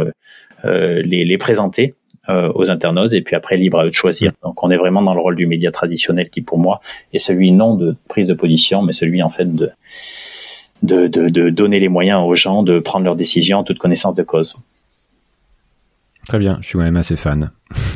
[0.65, 1.95] euh, les, présenter
[2.29, 4.33] aux internautes, et puis après libre à eux de choisir.
[4.43, 6.81] Donc on est vraiment dans le rôle du média traditionnel qui pour moi
[7.13, 9.71] est celui non de prise de position, mais celui en fait de
[10.83, 14.15] de, de, de, donner les moyens aux gens de prendre leurs décisions en toute connaissance
[14.15, 14.57] de cause.
[16.27, 17.51] Très bien, je suis moi-même assez fan.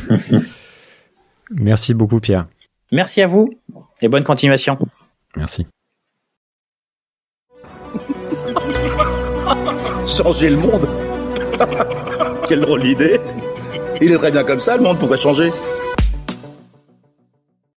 [1.50, 2.46] Merci beaucoup Pierre.
[2.92, 3.50] Merci à vous
[4.00, 4.78] et bonne continuation.
[5.36, 5.66] Merci.
[10.06, 10.88] Changer le monde
[12.48, 13.18] Quelle drôle d'idée
[14.00, 15.52] Il est très bien comme ça le monde, pourquoi changer